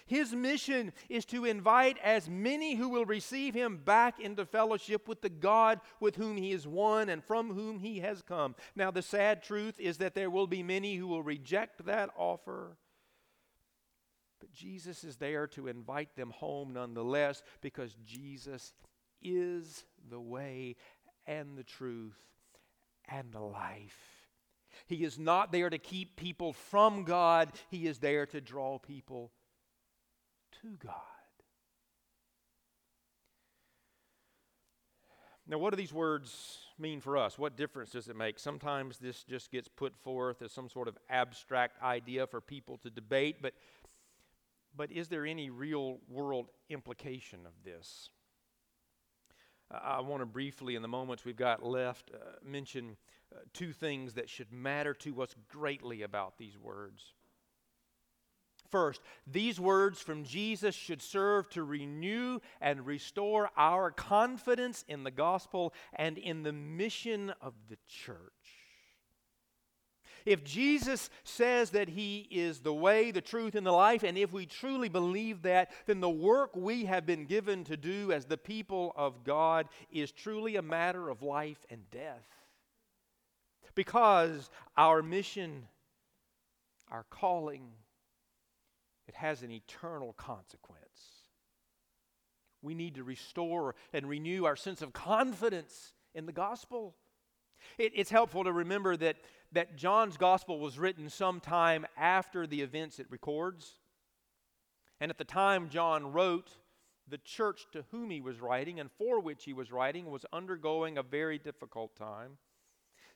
His 0.06 0.32
mission 0.32 0.92
is 1.08 1.24
to 1.26 1.44
invite 1.44 1.98
as 2.02 2.28
many 2.28 2.76
who 2.76 2.88
will 2.88 3.04
receive 3.04 3.54
him 3.54 3.78
back 3.78 4.20
into 4.20 4.46
fellowship 4.46 5.08
with 5.08 5.20
the 5.20 5.28
God 5.28 5.80
with 5.98 6.14
whom 6.14 6.36
he 6.36 6.52
is 6.52 6.66
one 6.66 7.08
and 7.08 7.24
from 7.24 7.52
whom 7.52 7.80
he 7.80 7.98
has 8.00 8.22
come. 8.22 8.54
Now, 8.76 8.92
the 8.92 9.02
sad 9.02 9.42
truth 9.42 9.80
is 9.80 9.98
that 9.98 10.14
there 10.14 10.30
will 10.30 10.46
be 10.46 10.62
many 10.62 10.94
who 10.94 11.08
will 11.08 11.24
reject 11.24 11.86
that 11.86 12.10
offer. 12.16 12.76
But 14.38 14.52
Jesus 14.52 15.02
is 15.02 15.16
there 15.16 15.48
to 15.48 15.66
invite 15.66 16.14
them 16.14 16.30
home 16.30 16.74
nonetheless 16.74 17.42
because 17.60 17.96
Jesus 18.04 18.74
is 19.20 19.84
the 20.08 20.20
way 20.20 20.76
and 21.26 21.56
the 21.56 21.64
truth 21.64 22.18
and 23.08 23.32
the 23.32 23.40
life. 23.40 23.98
He 24.86 25.04
is 25.04 25.18
not 25.18 25.52
there 25.52 25.70
to 25.70 25.78
keep 25.78 26.16
people 26.16 26.52
from 26.52 27.04
God, 27.04 27.50
He 27.70 27.86
is 27.86 27.98
there 27.98 28.26
to 28.26 28.40
draw 28.40 28.78
people 28.78 29.32
to 30.62 30.76
God. 30.78 30.92
Now, 35.48 35.58
what 35.58 35.70
do 35.70 35.76
these 35.76 35.92
words 35.92 36.58
mean 36.76 37.00
for 37.00 37.16
us? 37.16 37.38
What 37.38 37.56
difference 37.56 37.90
does 37.90 38.08
it 38.08 38.16
make? 38.16 38.38
Sometimes 38.38 38.98
this 38.98 39.22
just 39.22 39.52
gets 39.52 39.68
put 39.68 39.96
forth 39.96 40.42
as 40.42 40.50
some 40.50 40.68
sort 40.68 40.88
of 40.88 40.98
abstract 41.08 41.80
idea 41.82 42.26
for 42.26 42.40
people 42.40 42.78
to 42.78 42.90
debate, 42.90 43.36
but, 43.40 43.54
but 44.76 44.90
is 44.90 45.06
there 45.06 45.24
any 45.24 45.48
real 45.48 45.98
world 46.08 46.46
implication 46.68 47.46
of 47.46 47.52
this? 47.64 48.10
I 49.70 50.00
want 50.00 50.22
to 50.22 50.26
briefly, 50.26 50.76
in 50.76 50.82
the 50.82 50.88
moments 50.88 51.24
we've 51.24 51.36
got 51.36 51.64
left, 51.64 52.10
uh, 52.14 52.18
mention 52.44 52.96
uh, 53.34 53.40
two 53.52 53.72
things 53.72 54.14
that 54.14 54.28
should 54.28 54.52
matter 54.52 54.94
to 54.94 55.22
us 55.22 55.34
greatly 55.48 56.02
about 56.02 56.38
these 56.38 56.56
words. 56.56 57.14
First, 58.70 59.00
these 59.26 59.60
words 59.60 60.00
from 60.00 60.24
Jesus 60.24 60.74
should 60.74 61.02
serve 61.02 61.48
to 61.50 61.62
renew 61.62 62.40
and 62.60 62.86
restore 62.86 63.50
our 63.56 63.90
confidence 63.90 64.84
in 64.88 65.04
the 65.04 65.10
gospel 65.10 65.72
and 65.94 66.18
in 66.18 66.42
the 66.42 66.52
mission 66.52 67.32
of 67.40 67.54
the 67.68 67.78
church. 67.88 68.35
If 70.26 70.42
Jesus 70.42 71.08
says 71.22 71.70
that 71.70 71.88
He 71.88 72.26
is 72.30 72.58
the 72.58 72.74
way, 72.74 73.12
the 73.12 73.20
truth, 73.20 73.54
and 73.54 73.64
the 73.64 73.72
life, 73.72 74.02
and 74.02 74.18
if 74.18 74.32
we 74.32 74.44
truly 74.44 74.88
believe 74.88 75.42
that, 75.42 75.70
then 75.86 76.00
the 76.00 76.10
work 76.10 76.56
we 76.56 76.84
have 76.86 77.06
been 77.06 77.24
given 77.26 77.62
to 77.64 77.76
do 77.76 78.10
as 78.10 78.24
the 78.24 78.36
people 78.36 78.92
of 78.96 79.22
God 79.22 79.68
is 79.90 80.10
truly 80.10 80.56
a 80.56 80.62
matter 80.62 81.08
of 81.08 81.22
life 81.22 81.64
and 81.70 81.88
death. 81.90 82.26
Because 83.76 84.50
our 84.76 85.00
mission, 85.00 85.68
our 86.90 87.04
calling, 87.08 87.68
it 89.06 89.14
has 89.14 89.42
an 89.42 89.52
eternal 89.52 90.12
consequence. 90.14 90.82
We 92.62 92.74
need 92.74 92.96
to 92.96 93.04
restore 93.04 93.76
and 93.92 94.08
renew 94.08 94.44
our 94.44 94.56
sense 94.56 94.82
of 94.82 94.92
confidence 94.92 95.92
in 96.14 96.26
the 96.26 96.32
gospel. 96.32 96.96
It, 97.78 97.92
it's 97.94 98.10
helpful 98.10 98.44
to 98.44 98.52
remember 98.52 98.96
that, 98.96 99.16
that 99.52 99.76
John's 99.76 100.16
gospel 100.16 100.58
was 100.58 100.78
written 100.78 101.08
sometime 101.08 101.86
after 101.96 102.46
the 102.46 102.62
events 102.62 102.98
it 102.98 103.06
records. 103.10 103.72
And 105.00 105.10
at 105.10 105.18
the 105.18 105.24
time 105.24 105.68
John 105.68 106.12
wrote, 106.12 106.50
the 107.08 107.18
church 107.18 107.66
to 107.72 107.84
whom 107.92 108.10
he 108.10 108.20
was 108.20 108.40
writing 108.40 108.80
and 108.80 108.90
for 108.98 109.20
which 109.20 109.44
he 109.44 109.52
was 109.52 109.70
writing 109.70 110.10
was 110.10 110.26
undergoing 110.32 110.98
a 110.98 111.02
very 111.02 111.38
difficult 111.38 111.94
time 111.94 112.38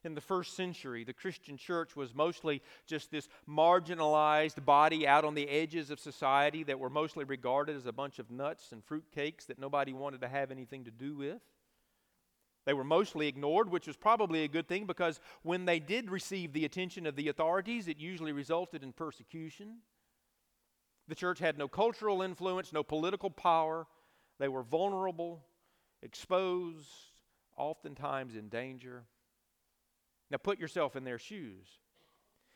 in 0.05 0.15
the 0.15 0.21
first 0.21 0.57
century, 0.57 1.05
the 1.05 1.13
Christian 1.13 1.57
church 1.57 1.95
was 1.95 2.15
mostly 2.15 2.63
just 2.87 3.11
this 3.11 3.29
marginalized 3.49 4.65
body 4.65 5.07
out 5.07 5.25
on 5.25 5.35
the 5.35 5.49
edges 5.49 5.91
of 5.91 6.01
society 6.01 6.63
that 6.65 6.79
were 6.79 6.91
mostly 6.91 7.25
regarded 7.25 7.77
as 7.77 7.87
a 7.87 7.93
bunch 7.93 8.19
of 8.19 8.31
nuts 8.31 8.73
and 8.73 8.83
fruitcakes 8.85 9.47
that 9.47 9.59
nobody 9.59 9.93
wanted 9.93 10.21
to 10.23 10.29
have 10.29 10.51
anything 10.51 10.85
to 10.85 10.91
do 10.91 11.17
with. 11.17 11.43
They 12.67 12.75
were 12.75 12.85
mostly 12.85 13.27
ignored, 13.27 13.71
which 13.71 13.87
was 13.87 13.97
probably 13.97 14.45
a 14.45 14.49
good 14.49 14.69
thing 14.69 14.87
because 14.87 15.21
when 15.43 15.65
they 15.65 15.79
did 15.79 16.11
receive 16.11 16.53
the 16.53 16.65
attention 16.65 17.07
of 17.07 17.17
the 17.17 17.29
authorities, 17.29 17.89
it 17.89 17.99
usually 17.99 18.33
resulted 18.33 18.83
in 18.83 18.93
persecution. 18.93 19.79
The 21.09 21.15
church 21.15 21.39
had 21.39 21.59
no 21.59 21.69
cultural 21.69 22.23
influence, 22.23 22.73
no 22.73 22.83
political 22.83 23.31
power. 23.31 23.87
They 24.39 24.49
were 24.49 24.63
vulnerable, 24.63 25.45
exposed, 26.03 26.89
oftentimes 27.57 28.37
in 28.37 28.49
danger. 28.49 29.05
Now 30.31 30.37
put 30.37 30.61
yourself 30.61 30.97
in 30.97 31.05
their 31.05 31.19
shoes. 31.19 31.67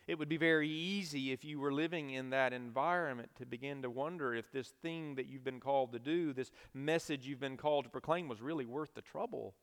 It 0.06 0.18
would 0.18 0.28
be 0.28 0.36
very 0.36 0.68
easy 0.68 1.32
if 1.32 1.44
you 1.44 1.58
were 1.58 1.72
living 1.72 2.10
in 2.10 2.30
that 2.30 2.52
environment 2.52 3.30
to 3.36 3.46
begin 3.46 3.80
to 3.82 3.90
wonder 3.90 4.34
if 4.34 4.52
this 4.52 4.68
thing 4.82 5.14
that 5.14 5.26
you've 5.26 5.44
been 5.44 5.60
called 5.60 5.92
to 5.92 5.98
do, 5.98 6.34
this 6.34 6.52
message 6.74 7.26
you've 7.26 7.40
been 7.40 7.56
called 7.56 7.84
to 7.84 7.90
proclaim, 7.90 8.28
was 8.28 8.42
really 8.42 8.66
worth 8.66 8.94
the 8.94 9.00
trouble. 9.00 9.54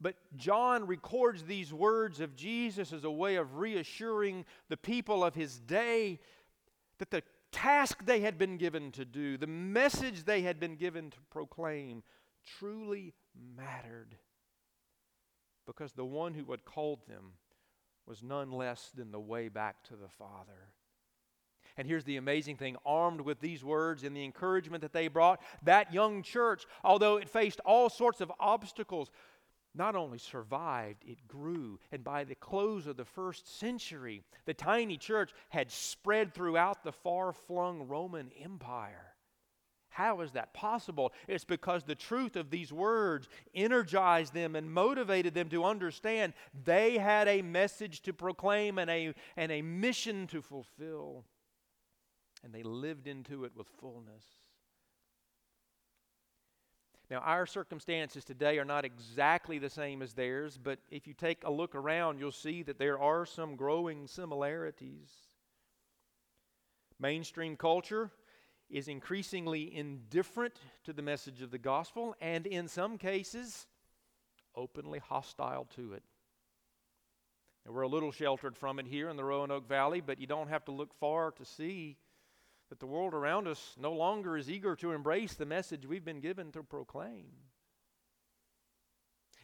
But 0.00 0.16
John 0.36 0.86
records 0.86 1.44
these 1.44 1.72
words 1.72 2.20
of 2.20 2.36
Jesus 2.36 2.92
as 2.92 3.04
a 3.04 3.10
way 3.10 3.36
of 3.36 3.56
reassuring 3.56 4.44
the 4.68 4.76
people 4.76 5.24
of 5.24 5.34
his 5.34 5.58
day 5.58 6.20
that 6.98 7.10
the 7.10 7.22
task 7.50 8.04
they 8.04 8.20
had 8.20 8.36
been 8.36 8.58
given 8.58 8.92
to 8.92 9.04
do, 9.04 9.38
the 9.38 9.46
message 9.46 10.24
they 10.24 10.42
had 10.42 10.60
been 10.60 10.76
given 10.76 11.10
to 11.10 11.18
proclaim, 11.30 12.02
truly 12.58 13.14
mattered 13.56 14.16
because 15.66 15.92
the 15.92 16.04
one 16.04 16.34
who 16.34 16.50
had 16.50 16.64
called 16.64 17.00
them 17.08 17.32
was 18.06 18.22
none 18.22 18.52
less 18.52 18.90
than 18.94 19.10
the 19.10 19.20
way 19.20 19.48
back 19.48 19.82
to 19.84 19.96
the 19.96 20.08
Father. 20.08 20.72
And 21.76 21.86
here's 21.86 22.04
the 22.04 22.16
amazing 22.16 22.56
thing 22.56 22.76
armed 22.86 23.20
with 23.20 23.40
these 23.40 23.64
words 23.64 24.02
and 24.02 24.16
the 24.16 24.24
encouragement 24.24 24.80
that 24.82 24.92
they 24.92 25.08
brought, 25.08 25.42
that 25.62 25.92
young 25.92 26.22
church, 26.22 26.64
although 26.84 27.16
it 27.16 27.28
faced 27.28 27.60
all 27.66 27.90
sorts 27.90 28.20
of 28.20 28.32
obstacles, 28.38 29.10
not 29.76 29.96
only 29.96 30.18
survived, 30.18 31.04
it 31.06 31.26
grew. 31.28 31.78
And 31.92 32.02
by 32.02 32.24
the 32.24 32.34
close 32.34 32.86
of 32.86 32.96
the 32.96 33.04
first 33.04 33.58
century, 33.58 34.22
the 34.44 34.54
tiny 34.54 34.96
church 34.96 35.32
had 35.50 35.70
spread 35.70 36.34
throughout 36.34 36.82
the 36.82 36.92
far 36.92 37.32
flung 37.32 37.86
Roman 37.86 38.30
Empire. 38.42 39.14
How 39.96 40.20
is 40.20 40.32
that 40.32 40.52
possible? 40.52 41.14
It's 41.26 41.44
because 41.44 41.82
the 41.82 41.94
truth 41.94 42.36
of 42.36 42.50
these 42.50 42.70
words 42.70 43.28
energized 43.54 44.34
them 44.34 44.54
and 44.54 44.70
motivated 44.70 45.32
them 45.32 45.48
to 45.48 45.64
understand 45.64 46.34
they 46.64 46.98
had 46.98 47.28
a 47.28 47.40
message 47.40 48.02
to 48.02 48.12
proclaim 48.12 48.78
and 48.78 48.90
a, 48.90 49.14
and 49.38 49.50
a 49.50 49.62
mission 49.62 50.26
to 50.26 50.42
fulfill. 50.42 51.24
And 52.44 52.52
they 52.52 52.62
lived 52.62 53.06
into 53.06 53.44
it 53.44 53.52
with 53.56 53.68
fullness. 53.80 54.22
Now, 57.08 57.18
our 57.18 57.46
circumstances 57.46 58.24
today 58.24 58.58
are 58.58 58.64
not 58.64 58.84
exactly 58.84 59.58
the 59.58 59.70
same 59.70 60.02
as 60.02 60.14
theirs, 60.14 60.58
but 60.60 60.80
if 60.90 61.06
you 61.06 61.14
take 61.14 61.44
a 61.44 61.50
look 61.50 61.76
around, 61.76 62.18
you'll 62.18 62.32
see 62.32 62.64
that 62.64 62.78
there 62.78 62.98
are 62.98 63.24
some 63.24 63.54
growing 63.54 64.08
similarities. 64.08 65.10
Mainstream 66.98 67.56
culture 67.56 68.10
is 68.68 68.88
increasingly 68.88 69.76
indifferent 69.76 70.54
to 70.84 70.92
the 70.92 71.02
message 71.02 71.42
of 71.42 71.52
the 71.52 71.58
gospel 71.58 72.16
and, 72.20 72.44
in 72.44 72.66
some 72.66 72.98
cases, 72.98 73.68
openly 74.56 74.98
hostile 74.98 75.68
to 75.76 75.92
it. 75.92 76.02
And 77.64 77.74
we're 77.74 77.82
a 77.82 77.88
little 77.88 78.10
sheltered 78.10 78.56
from 78.56 78.80
it 78.80 78.86
here 78.86 79.08
in 79.08 79.16
the 79.16 79.24
Roanoke 79.24 79.68
Valley, 79.68 80.00
but 80.00 80.20
you 80.20 80.26
don't 80.26 80.48
have 80.48 80.64
to 80.64 80.72
look 80.72 80.92
far 80.94 81.30
to 81.32 81.44
see 81.44 81.98
that 82.68 82.80
the 82.80 82.86
world 82.86 83.14
around 83.14 83.46
us 83.46 83.76
no 83.78 83.92
longer 83.92 84.36
is 84.36 84.50
eager 84.50 84.74
to 84.76 84.92
embrace 84.92 85.34
the 85.34 85.46
message 85.46 85.86
we've 85.86 86.04
been 86.04 86.20
given 86.20 86.50
to 86.52 86.62
proclaim. 86.62 87.26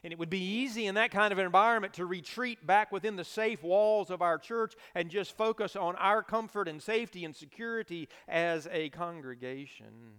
And 0.04 0.12
it 0.12 0.18
would 0.18 0.30
be 0.30 0.42
easy 0.42 0.87
in 0.87 0.96
that 0.96 1.12
kind 1.12 1.32
of 1.32 1.38
environment 1.38 1.94
to 1.94 2.06
retreat 2.06 2.66
back 2.66 2.90
within 2.90 3.14
the 3.14 3.24
safe 3.24 3.62
walls 3.62 4.11
of 4.11 4.20
our 4.20 4.37
church 4.37 4.74
and 4.96 5.08
just 5.08 5.37
focus 5.37 5.76
on 5.76 5.94
our 5.94 6.24
comfort 6.24 6.66
and 6.66 6.82
safety 6.82 7.24
and 7.24 7.37
security 7.37 8.08
as 8.26 8.66
a 8.72 8.88
congregation. 8.88 10.14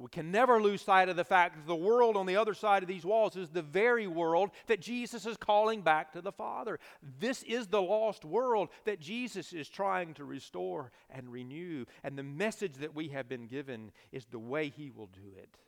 We 0.00 0.08
can 0.08 0.30
never 0.30 0.62
lose 0.62 0.80
sight 0.80 1.10
of 1.10 1.16
the 1.16 1.24
fact 1.24 1.56
that 1.56 1.66
the 1.66 1.76
world 1.76 2.16
on 2.16 2.24
the 2.24 2.36
other 2.36 2.54
side 2.54 2.82
of 2.82 2.88
these 2.88 3.04
walls 3.04 3.36
is 3.36 3.50
the 3.50 3.60
very 3.60 4.06
world 4.06 4.50
that 4.66 4.80
Jesus 4.80 5.26
is 5.26 5.36
calling 5.36 5.82
back 5.82 6.12
to 6.12 6.22
the 6.22 6.32
Father. 6.32 6.78
This 7.18 7.42
is 7.42 7.66
the 7.66 7.82
lost 7.82 8.24
world 8.24 8.70
that 8.84 8.98
Jesus 8.98 9.52
is 9.52 9.68
trying 9.68 10.14
to 10.14 10.24
restore 10.24 10.90
and 11.10 11.30
renew. 11.30 11.84
And 12.02 12.16
the 12.16 12.22
message 12.22 12.76
that 12.76 12.94
we 12.94 13.08
have 13.08 13.28
been 13.28 13.46
given 13.46 13.92
is 14.10 14.24
the 14.24 14.38
way 14.38 14.70
He 14.70 14.90
will 14.90 15.08
do 15.08 15.36
it. 15.36 15.58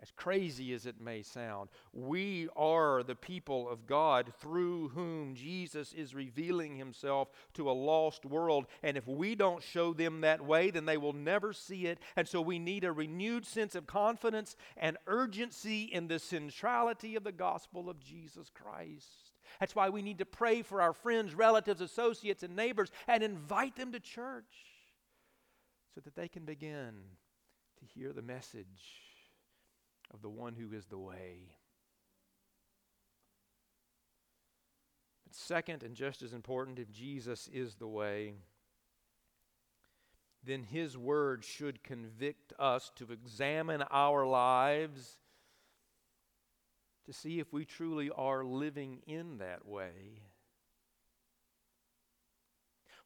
As 0.00 0.10
crazy 0.10 0.72
as 0.74 0.86
it 0.86 1.00
may 1.00 1.22
sound, 1.22 1.70
we 1.92 2.48
are 2.56 3.02
the 3.02 3.14
people 3.14 3.68
of 3.68 3.86
God 3.86 4.32
through 4.38 4.88
whom 4.88 5.34
Jesus 5.34 5.92
is 5.92 6.14
revealing 6.14 6.76
himself 6.76 7.28
to 7.54 7.70
a 7.70 7.72
lost 7.72 8.26
world. 8.26 8.66
And 8.82 8.96
if 8.96 9.06
we 9.06 9.34
don't 9.34 9.62
show 9.62 9.94
them 9.94 10.20
that 10.20 10.44
way, 10.44 10.70
then 10.70 10.84
they 10.84 10.96
will 10.96 11.12
never 11.12 11.52
see 11.52 11.86
it. 11.86 12.00
And 12.16 12.28
so 12.28 12.40
we 12.40 12.58
need 12.58 12.84
a 12.84 12.92
renewed 12.92 13.46
sense 13.46 13.74
of 13.74 13.86
confidence 13.86 14.56
and 14.76 14.98
urgency 15.06 15.84
in 15.84 16.08
the 16.08 16.18
centrality 16.18 17.14
of 17.14 17.24
the 17.24 17.32
gospel 17.32 17.88
of 17.88 18.00
Jesus 18.00 18.50
Christ. 18.52 19.30
That's 19.60 19.76
why 19.76 19.88
we 19.88 20.02
need 20.02 20.18
to 20.18 20.26
pray 20.26 20.62
for 20.62 20.82
our 20.82 20.92
friends, 20.92 21.34
relatives, 21.34 21.80
associates, 21.80 22.42
and 22.42 22.56
neighbors 22.56 22.90
and 23.06 23.22
invite 23.22 23.76
them 23.76 23.92
to 23.92 24.00
church 24.00 24.52
so 25.94 26.00
that 26.00 26.16
they 26.16 26.28
can 26.28 26.44
begin 26.44 26.94
to 27.78 27.86
hear 27.86 28.12
the 28.12 28.22
message 28.22 29.04
of 30.12 30.22
the 30.22 30.28
one 30.28 30.54
who 30.54 30.76
is 30.76 30.86
the 30.86 30.98
way. 30.98 31.56
But 35.24 35.34
second, 35.34 35.82
and 35.82 35.94
just 35.94 36.22
as 36.22 36.32
important, 36.32 36.78
if 36.78 36.90
Jesus 36.92 37.48
is 37.52 37.76
the 37.76 37.88
way, 37.88 38.34
then 40.44 40.62
his 40.62 40.96
word 40.96 41.44
should 41.44 41.82
convict 41.82 42.52
us 42.58 42.90
to 42.96 43.12
examine 43.12 43.82
our 43.90 44.26
lives 44.26 45.18
to 47.06 47.12
see 47.12 47.38
if 47.38 47.52
we 47.52 47.64
truly 47.64 48.10
are 48.10 48.44
living 48.44 48.98
in 49.06 49.38
that 49.38 49.66
way. 49.66 50.22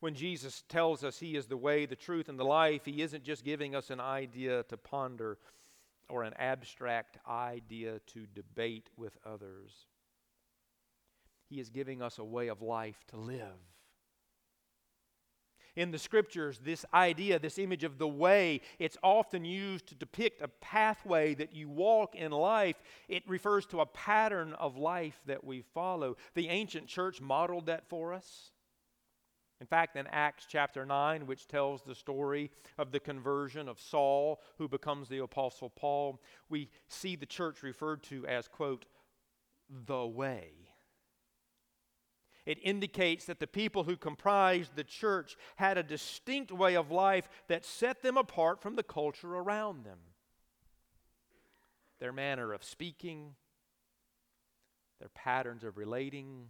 When 0.01 0.15
Jesus 0.15 0.63
tells 0.69 1.03
us 1.03 1.19
he 1.19 1.35
is 1.35 1.47
the 1.47 1.57
way, 1.57 1.85
the 1.85 1.97
truth, 1.97 2.29
and 2.29 2.39
the 2.39 2.45
life, 2.45 2.85
he 2.85 3.03
isn't 3.03 3.25
just 3.25 3.45
giving 3.45 3.75
us 3.75 3.91
an 3.91 4.01
idea 4.01 4.63
to 4.65 4.77
ponder 4.77 5.39
or 6.09 6.23
an 6.23 6.35
abstract 6.39 7.19
idea 7.29 8.01
to 8.09 8.27
debate 8.35 8.89
with 8.97 9.17
others. 9.25 9.87
He 11.49 11.61
is 11.61 11.71
giving 11.71 12.03
us 12.03 12.19
a 12.19 12.25
way 12.25 12.49
of 12.49 12.63
life 12.63 13.05
to 13.09 13.17
live. 13.17 13.59
In 15.77 15.93
the 15.93 15.99
scriptures, 15.99 16.59
this 16.59 16.85
idea, 16.93 17.39
this 17.39 17.57
image 17.57 17.85
of 17.85 17.99
the 17.99 18.09
way, 18.09 18.63
it's 18.81 18.97
often 19.01 19.45
used 19.45 19.87
to 19.87 19.95
depict 19.95 20.43
a 20.43 20.49
pathway 20.49 21.35
that 21.35 21.55
you 21.55 21.69
walk 21.69 22.17
in 22.17 22.33
life. 22.33 22.83
It 23.09 23.23
refers 23.29 23.65
to 23.67 23.81
a 23.81 23.87
pattern 23.87 24.55
of 24.55 24.77
life 24.77 25.21
that 25.27 25.45
we 25.45 25.63
follow. 25.63 26.17
The 26.35 26.49
ancient 26.49 26.89
church 26.89 27.21
modeled 27.21 27.67
that 27.67 27.89
for 27.89 28.13
us. 28.13 28.51
In 29.61 29.67
fact, 29.67 29.97
in 29.97 30.07
Acts 30.07 30.47
chapter 30.49 30.87
9, 30.87 31.27
which 31.27 31.49
tells 31.49 31.83
the 31.83 31.95
story 31.95 32.51
of 32.79 32.93
the 32.93 33.01
conversion 33.01 33.69
of 33.69 33.81
Saul, 33.81 34.41
who 34.57 34.69
becomes 34.69 35.09
the 35.09 35.19
Apostle 35.19 35.71
Paul, 35.71 36.21
we 36.49 36.71
see 36.87 37.17
the 37.17 37.27
church 37.27 37.63
referred 37.63 38.05
to 38.05 38.25
as, 38.27 38.47
quote, 38.47 38.87
the 39.69 40.07
way. 40.07 40.53
It 42.47 42.59
indicates 42.63 43.27
that 43.27 43.41
the 43.41 43.47
people 43.47 43.85
who 43.85 43.97
comprised 43.97 44.75
the 44.75 44.85
church 44.85 45.37
had 45.57 45.77
a 45.77 45.83
distinct 45.83 46.51
way 46.51 46.77
of 46.77 46.91
life 46.91 47.29
that 47.49 47.67
set 47.67 48.01
them 48.01 48.17
apart 48.17 48.63
from 48.63 48.77
the 48.77 48.83
culture 48.83 49.35
around 49.35 49.85
them. 49.85 49.99
Their 51.99 52.13
manner 52.13 52.53
of 52.53 52.65
speaking, 52.65 53.35
their 54.99 55.11
patterns 55.11 55.65
of 55.65 55.77
relating, 55.77 56.47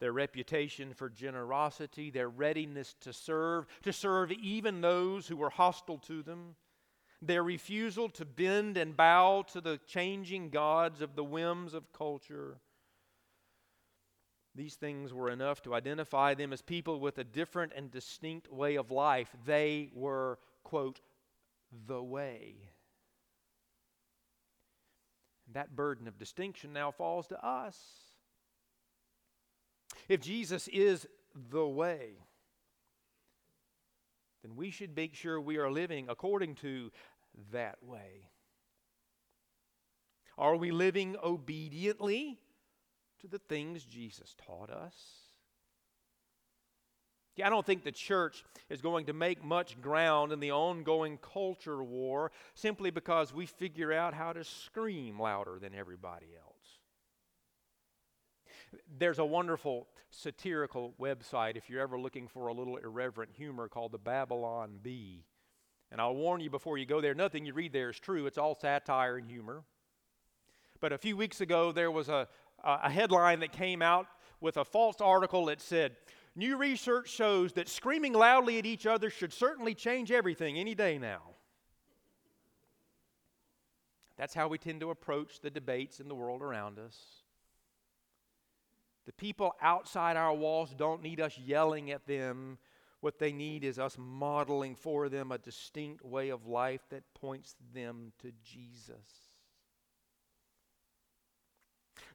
their 0.00 0.12
reputation 0.12 0.94
for 0.94 1.08
generosity, 1.08 2.10
their 2.10 2.28
readiness 2.28 2.94
to 3.00 3.12
serve, 3.12 3.66
to 3.82 3.92
serve 3.92 4.32
even 4.32 4.80
those 4.80 5.28
who 5.28 5.36
were 5.36 5.50
hostile 5.50 5.98
to 5.98 6.22
them, 6.22 6.56
their 7.22 7.42
refusal 7.42 8.08
to 8.08 8.24
bend 8.24 8.76
and 8.76 8.96
bow 8.96 9.42
to 9.52 9.60
the 9.60 9.78
changing 9.86 10.50
gods 10.50 11.00
of 11.02 11.14
the 11.14 11.24
whims 11.24 11.74
of 11.74 11.92
culture. 11.92 12.58
These 14.54 14.74
things 14.74 15.12
were 15.12 15.30
enough 15.30 15.62
to 15.62 15.74
identify 15.74 16.34
them 16.34 16.52
as 16.52 16.62
people 16.62 16.98
with 16.98 17.18
a 17.18 17.24
different 17.24 17.72
and 17.76 17.90
distinct 17.90 18.50
way 18.50 18.76
of 18.76 18.90
life. 18.90 19.28
They 19.44 19.90
were, 19.94 20.38
quote, 20.64 21.00
the 21.86 22.02
way. 22.02 22.56
that 25.52 25.74
burden 25.74 26.06
of 26.08 26.18
distinction 26.18 26.72
now 26.72 26.90
falls 26.90 27.26
to 27.28 27.44
us. 27.44 27.76
If 30.08 30.20
Jesus 30.20 30.68
is 30.68 31.06
the 31.50 31.66
way, 31.66 32.10
then 34.42 34.56
we 34.56 34.70
should 34.70 34.96
make 34.96 35.14
sure 35.14 35.40
we 35.40 35.58
are 35.58 35.70
living 35.70 36.06
according 36.08 36.56
to 36.56 36.90
that 37.52 37.82
way. 37.82 38.30
Are 40.38 40.56
we 40.56 40.70
living 40.70 41.16
obediently 41.22 42.38
to 43.20 43.28
the 43.28 43.38
things 43.38 43.84
Jesus 43.84 44.34
taught 44.46 44.70
us? 44.70 44.94
Yeah, 47.36 47.46
I 47.46 47.50
don't 47.50 47.64
think 47.64 47.84
the 47.84 47.92
church 47.92 48.44
is 48.68 48.80
going 48.80 49.06
to 49.06 49.12
make 49.12 49.44
much 49.44 49.80
ground 49.80 50.32
in 50.32 50.40
the 50.40 50.52
ongoing 50.52 51.18
culture 51.18 51.82
war 51.82 52.32
simply 52.54 52.90
because 52.90 53.32
we 53.32 53.46
figure 53.46 53.92
out 53.92 54.14
how 54.14 54.32
to 54.32 54.44
scream 54.44 55.20
louder 55.20 55.58
than 55.60 55.74
everybody 55.74 56.26
else. 56.38 56.49
There's 58.98 59.18
a 59.18 59.24
wonderful 59.24 59.88
satirical 60.10 60.94
website 61.00 61.56
if 61.56 61.68
you're 61.68 61.80
ever 61.80 61.98
looking 61.98 62.28
for 62.28 62.48
a 62.48 62.54
little 62.54 62.76
irreverent 62.76 63.32
humor 63.36 63.68
called 63.68 63.92
the 63.92 63.98
Babylon 63.98 64.78
Bee. 64.82 65.24
And 65.90 66.00
I'll 66.00 66.14
warn 66.14 66.40
you 66.40 66.50
before 66.50 66.78
you 66.78 66.86
go 66.86 67.00
there, 67.00 67.14
nothing 67.14 67.44
you 67.44 67.52
read 67.52 67.72
there 67.72 67.90
is 67.90 67.98
true. 67.98 68.26
It's 68.26 68.38
all 68.38 68.54
satire 68.54 69.16
and 69.16 69.28
humor. 69.28 69.64
But 70.80 70.92
a 70.92 70.98
few 70.98 71.16
weeks 71.16 71.40
ago, 71.40 71.72
there 71.72 71.90
was 71.90 72.08
a, 72.08 72.28
a 72.64 72.90
headline 72.90 73.40
that 73.40 73.52
came 73.52 73.82
out 73.82 74.06
with 74.40 74.56
a 74.56 74.64
false 74.64 75.00
article 75.00 75.46
that 75.46 75.60
said, 75.60 75.96
New 76.36 76.56
research 76.56 77.08
shows 77.08 77.52
that 77.54 77.68
screaming 77.68 78.12
loudly 78.12 78.58
at 78.58 78.66
each 78.66 78.86
other 78.86 79.10
should 79.10 79.32
certainly 79.32 79.74
change 79.74 80.12
everything 80.12 80.58
any 80.58 80.74
day 80.74 80.96
now. 80.96 81.22
That's 84.16 84.34
how 84.34 84.48
we 84.48 84.58
tend 84.58 84.80
to 84.80 84.90
approach 84.90 85.40
the 85.40 85.50
debates 85.50 85.98
in 85.98 86.08
the 86.08 86.14
world 86.14 86.40
around 86.40 86.78
us. 86.78 87.19
The 89.10 89.14
people 89.14 89.56
outside 89.60 90.16
our 90.16 90.32
walls 90.32 90.72
don't 90.72 91.02
need 91.02 91.20
us 91.20 91.36
yelling 91.36 91.90
at 91.90 92.06
them. 92.06 92.58
What 93.00 93.18
they 93.18 93.32
need 93.32 93.64
is 93.64 93.76
us 93.76 93.96
modeling 93.98 94.76
for 94.76 95.08
them 95.08 95.32
a 95.32 95.38
distinct 95.38 96.04
way 96.04 96.28
of 96.28 96.46
life 96.46 96.82
that 96.90 97.02
points 97.12 97.56
them 97.74 98.12
to 98.22 98.30
Jesus. 98.44 99.04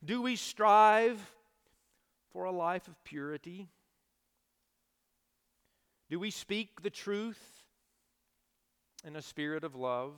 Do 0.06 0.22
we 0.22 0.38
strive 0.38 1.20
for 2.32 2.46
a 2.46 2.52
life 2.54 2.88
of 2.88 3.04
purity? 3.04 3.68
Do 6.10 6.18
we 6.18 6.32
speak 6.32 6.82
the 6.82 6.90
truth 6.90 7.66
in 9.04 9.18
a 9.18 9.22
spirit 9.22 9.66
of 9.66 9.76
love? 9.76 10.14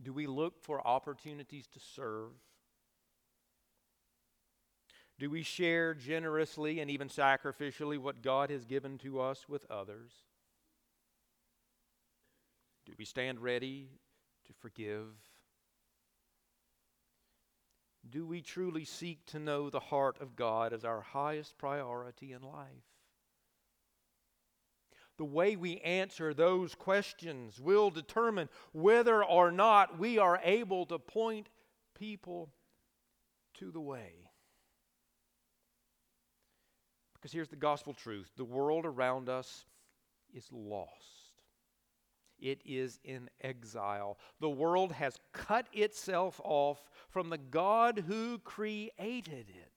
Do 0.00 0.12
we 0.12 0.28
look 0.28 0.62
for 0.62 0.86
opportunities 0.86 1.66
to 1.72 1.80
serve? 1.80 2.30
Do 5.18 5.30
we 5.30 5.42
share 5.42 5.94
generously 5.94 6.78
and 6.78 6.90
even 6.90 7.08
sacrificially 7.08 7.98
what 7.98 8.22
God 8.22 8.50
has 8.50 8.64
given 8.64 8.98
to 8.98 9.20
us 9.20 9.48
with 9.48 9.68
others? 9.70 10.12
Do 12.86 12.92
we 12.96 13.04
stand 13.04 13.40
ready 13.40 13.88
to 14.46 14.52
forgive? 14.54 15.06
Do 18.08 18.24
we 18.24 18.40
truly 18.40 18.84
seek 18.84 19.26
to 19.26 19.38
know 19.38 19.68
the 19.68 19.80
heart 19.80 20.16
of 20.20 20.36
God 20.36 20.72
as 20.72 20.84
our 20.84 21.00
highest 21.00 21.58
priority 21.58 22.32
in 22.32 22.42
life? 22.42 22.68
The 25.18 25.24
way 25.24 25.56
we 25.56 25.78
answer 25.80 26.32
those 26.32 26.76
questions 26.76 27.60
will 27.60 27.90
determine 27.90 28.48
whether 28.72 29.22
or 29.24 29.50
not 29.50 29.98
we 29.98 30.18
are 30.18 30.40
able 30.44 30.86
to 30.86 30.98
point 30.98 31.48
people 31.98 32.50
to 33.54 33.72
the 33.72 33.80
way. 33.80 34.27
Because 37.28 37.34
here's 37.34 37.48
the 37.48 37.56
gospel 37.56 37.92
truth 37.92 38.30
the 38.38 38.44
world 38.44 38.86
around 38.86 39.28
us 39.28 39.66
is 40.32 40.48
lost, 40.50 41.42
it 42.40 42.62
is 42.64 42.98
in 43.04 43.28
exile. 43.42 44.16
The 44.40 44.48
world 44.48 44.92
has 44.92 45.18
cut 45.34 45.66
itself 45.74 46.40
off 46.42 46.78
from 47.10 47.28
the 47.28 47.36
God 47.36 48.04
who 48.06 48.38
created 48.38 49.50
it. 49.50 49.72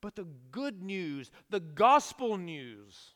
But 0.00 0.16
the 0.16 0.26
good 0.50 0.82
news, 0.82 1.30
the 1.50 1.60
gospel 1.60 2.36
news, 2.36 3.12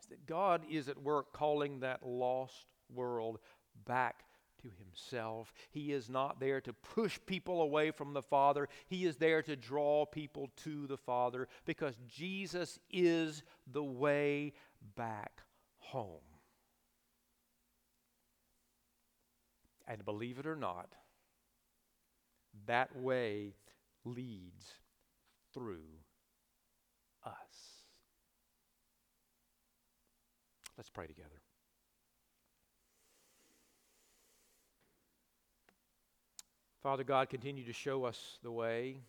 is 0.00 0.08
that 0.08 0.26
God 0.26 0.62
is 0.68 0.88
at 0.88 1.00
work 1.00 1.32
calling 1.32 1.78
that 1.80 2.04
lost 2.04 2.66
world 2.92 3.38
back 3.86 4.24
to 4.62 4.68
himself. 4.78 5.52
He 5.70 5.92
is 5.92 6.08
not 6.08 6.40
there 6.40 6.60
to 6.62 6.72
push 6.72 7.18
people 7.26 7.62
away 7.62 7.90
from 7.90 8.12
the 8.12 8.22
Father. 8.22 8.68
He 8.86 9.04
is 9.04 9.16
there 9.16 9.42
to 9.42 9.56
draw 9.56 10.06
people 10.06 10.50
to 10.64 10.86
the 10.86 10.96
Father 10.96 11.48
because 11.64 11.94
Jesus 12.08 12.78
is 12.90 13.42
the 13.70 13.84
way 13.84 14.52
back 14.96 15.42
home. 15.78 16.20
And 19.86 20.04
believe 20.04 20.38
it 20.38 20.46
or 20.46 20.56
not, 20.56 20.94
that 22.66 22.96
way 22.96 23.54
leads 24.04 24.74
through 25.52 25.88
us. 27.24 27.34
Let's 30.76 30.90
pray 30.90 31.06
together. 31.06 31.39
Father 36.82 37.04
God, 37.04 37.28
continue 37.28 37.66
to 37.66 37.74
show 37.74 38.04
us 38.04 38.38
the 38.42 38.50
way. 38.50 39.02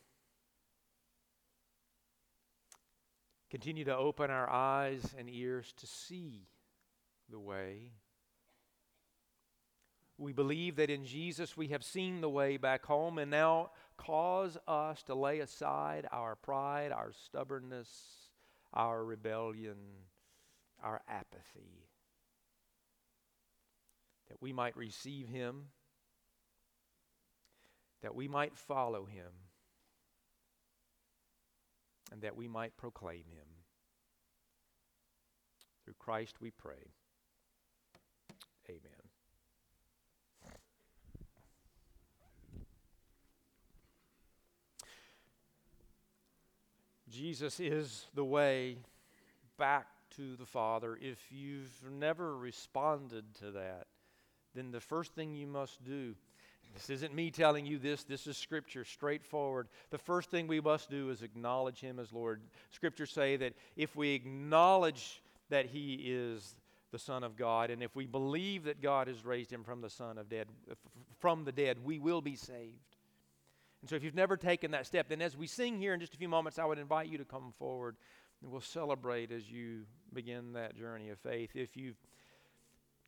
Continue 3.50 3.86
to 3.86 3.96
open 3.96 4.30
our 4.30 4.50
eyes 4.50 5.16
and 5.18 5.30
ears 5.30 5.74
to 5.78 5.88
see 5.88 6.48
the 7.30 7.40
way. 7.40 7.94
We 10.18 10.34
believe 10.34 10.76
that 10.76 10.90
in 10.90 11.06
Jesus 11.06 11.56
we 11.56 11.70
have 11.70 11.84
seen 11.84 12.20
the 12.20 12.30
way 12.30 12.58
back 12.58 12.86
home, 12.86 13.18
and 13.18 13.32
now 13.32 13.72
cause 13.96 14.58
us 14.68 15.02
to 15.04 15.16
lay 15.16 15.40
aside 15.40 16.08
our 16.12 16.36
pride, 16.36 16.92
our 16.92 17.14
stubbornness, 17.26 17.90
our 18.74 19.04
rebellion, 19.04 19.78
our 20.84 21.02
apathy, 21.08 21.88
that 24.28 24.42
we 24.42 24.52
might 24.52 24.76
receive 24.76 25.30
Him 25.30 25.68
that 28.02 28.16
we 28.16 28.28
might 28.28 28.58
follow 28.58 29.06
him 29.06 29.32
and 32.12 32.22
that 32.22 32.36
we 32.36 32.48
might 32.48 32.76
proclaim 32.78 33.24
him. 33.30 33.48
Through 35.84 35.96
Christ 36.00 36.36
we 36.42 36.52
pray. 36.52 36.92
Amen. 38.70 39.02
Jesus 47.10 47.60
is 47.60 48.06
the 48.14 48.24
way 48.24 48.78
back 49.58 49.88
to 50.16 50.36
the 50.38 50.46
Father. 50.46 50.98
If 51.02 51.20
you've 51.30 51.84
never 51.92 52.38
responded 52.38 53.36
to 53.40 53.52
that, 53.52 53.88
then 54.56 54.72
the 54.72 54.80
first 54.80 55.14
thing 55.14 55.36
you 55.36 55.48
must 55.48 55.84
do 55.84 56.16
this 56.74 56.90
isn't 56.90 57.14
me 57.14 57.32
telling 57.32 57.66
you 57.66 57.78
this, 57.78 58.04
this 58.04 58.28
is 58.28 58.38
Scripture, 58.38 58.86
straightforward. 58.86 59.68
The 59.90 59.98
first 59.98 60.30
thing 60.30 60.48
we 60.48 60.62
must 60.62 60.90
do 60.90 61.10
is 61.10 61.22
acknowledge 61.22 61.80
Him 61.80 62.00
as 62.00 62.14
Lord. 62.14 62.42
Scriptures 62.72 63.12
say 63.12 63.36
that 63.38 63.54
if 63.76 63.96
we 63.96 64.12
acknowledge 64.14 65.22
that 65.50 65.66
He 65.66 65.96
is 66.06 66.56
the 66.92 67.00
Son 67.00 67.24
of 67.24 67.36
God, 67.36 67.70
and 67.70 67.84
if 67.84 67.96
we 67.96 68.06
believe 68.06 68.64
that 68.66 68.82
God 68.82 69.08
has 69.08 69.26
raised 69.26 69.52
Him 69.52 69.64
from 69.64 69.82
the 69.82 69.90
Son 69.90 70.18
of 70.18 70.30
dead, 70.30 70.48
from 71.20 71.44
the 71.44 71.52
dead, 71.52 71.78
we 71.84 72.00
will 72.00 72.22
be 72.22 72.36
saved. 72.36 72.96
And 73.82 73.90
so, 73.90 73.96
if 73.96 74.04
you've 74.04 74.16
never 74.16 74.38
taken 74.38 74.72
that 74.72 74.86
step, 74.86 75.10
then 75.10 75.22
as 75.22 75.36
we 75.36 75.48
sing 75.48 75.78
here 75.78 75.94
in 75.94 76.00
just 76.00 76.14
a 76.14 76.18
few 76.18 76.30
moments, 76.30 76.60
I 76.60 76.66
would 76.66 76.78
invite 76.78 77.10
you 77.10 77.18
to 77.18 77.26
come 77.26 77.54
forward 77.58 77.96
and 78.42 78.52
we'll 78.52 78.62
celebrate 78.62 79.32
as 79.32 79.50
you 79.50 79.82
begin 80.14 80.54
that 80.54 80.76
journey 80.76 81.10
of 81.10 81.20
faith. 81.20 81.52
If 81.56 81.78
you've 81.78 81.98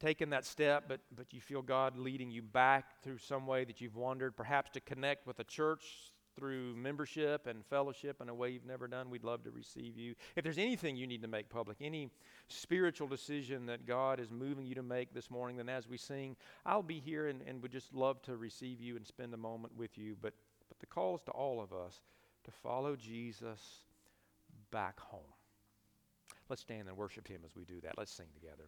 taken 0.04 0.30
that 0.32 0.46
step, 0.46 0.84
but, 0.90 1.00
but 1.16 1.34
you 1.34 1.40
feel 1.40 1.62
God 1.62 1.98
leading 1.98 2.30
you 2.30 2.42
back 2.42 3.02
through 3.02 3.20
some 3.20 3.48
way 3.48 3.64
that 3.64 3.80
you've 3.80 3.96
wandered, 3.96 4.36
perhaps 4.36 4.70
to 4.72 4.82
connect 4.82 5.26
with 5.26 5.40
a 5.40 5.46
church 5.46 6.12
through 6.36 6.76
membership 6.76 7.48
and 7.48 7.66
fellowship 7.66 8.20
in 8.20 8.28
a 8.28 8.34
way 8.34 8.50
you've 8.50 8.66
never 8.66 8.86
done, 8.86 9.10
we'd 9.10 9.24
love 9.24 9.44
to 9.44 9.52
receive 9.52 9.98
you. 9.98 10.14
If 10.36 10.44
there's 10.44 10.58
anything 10.58 10.98
you 10.98 11.08
need 11.08 11.22
to 11.22 11.28
make 11.30 11.48
public, 11.48 11.78
any 11.80 12.10
spiritual 12.50 13.08
decision 13.08 13.66
that 13.68 13.86
God 13.86 14.20
is 14.20 14.30
moving 14.30 14.66
you 14.66 14.76
to 14.76 14.84
make 14.84 15.14
this 15.14 15.32
morning, 15.32 15.56
then 15.56 15.70
as 15.70 15.88
we 15.88 15.98
sing, 15.98 16.36
I'll 16.66 16.84
be 16.84 17.00
here 17.00 17.28
and, 17.28 17.42
and 17.48 17.62
would 17.62 17.72
just 17.72 17.94
love 17.94 18.22
to 18.24 18.36
receive 18.36 18.82
you 18.82 18.98
and 18.98 19.08
spend 19.08 19.34
a 19.34 19.38
moment 19.38 19.78
with 19.78 19.98
you. 19.98 20.18
But, 20.22 20.34
but 20.68 20.80
the 20.80 20.86
call 20.86 21.16
is 21.16 21.22
to 21.28 21.32
all 21.32 21.62
of 21.62 21.72
us 21.72 22.02
to 22.44 22.52
follow 22.52 22.98
Jesus 22.98 23.86
back 24.70 25.00
home. 25.00 25.22
Let's 26.50 26.62
stand 26.62 26.90
and 26.90 26.98
worship 26.98 27.28
Him 27.28 27.42
as 27.46 27.56
we 27.56 27.64
do 27.64 27.80
that. 27.82 27.94
Let's 27.98 28.12
sing 28.12 28.28
together. 28.34 28.66